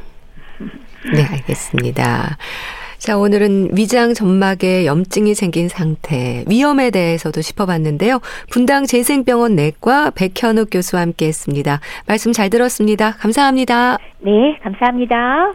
네, 1.15 1.25
알겠습니다. 1.25 2.37
자, 2.99 3.17
오늘은 3.17 3.71
위장 3.77 4.13
점막에 4.13 4.85
염증이 4.85 5.35
생긴 5.35 5.69
상태, 5.69 6.45
위험에 6.49 6.91
대해서도 6.91 7.43
짚어봤는데요. 7.43 8.21
분당 8.51 8.87
재생병원 8.87 9.55
내과 9.55 10.11
백현욱 10.11 10.69
교수와 10.71 11.03
함께 11.03 11.27
했습니다. 11.27 11.81
말씀 12.07 12.33
잘 12.33 12.51
들었습니다. 12.51 13.13
감사합니다. 13.13 13.99
네, 14.21 14.59
감사합니다. 14.63 15.53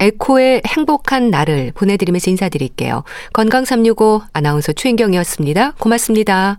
에코의 0.00 0.62
행복한 0.66 1.30
날을 1.30 1.72
보내드리면서 1.74 2.30
인사드릴게요. 2.30 3.04
건강365 3.32 4.22
아나운서 4.32 4.72
최인경이었습니다. 4.72 5.72
고맙습니다. 5.78 6.58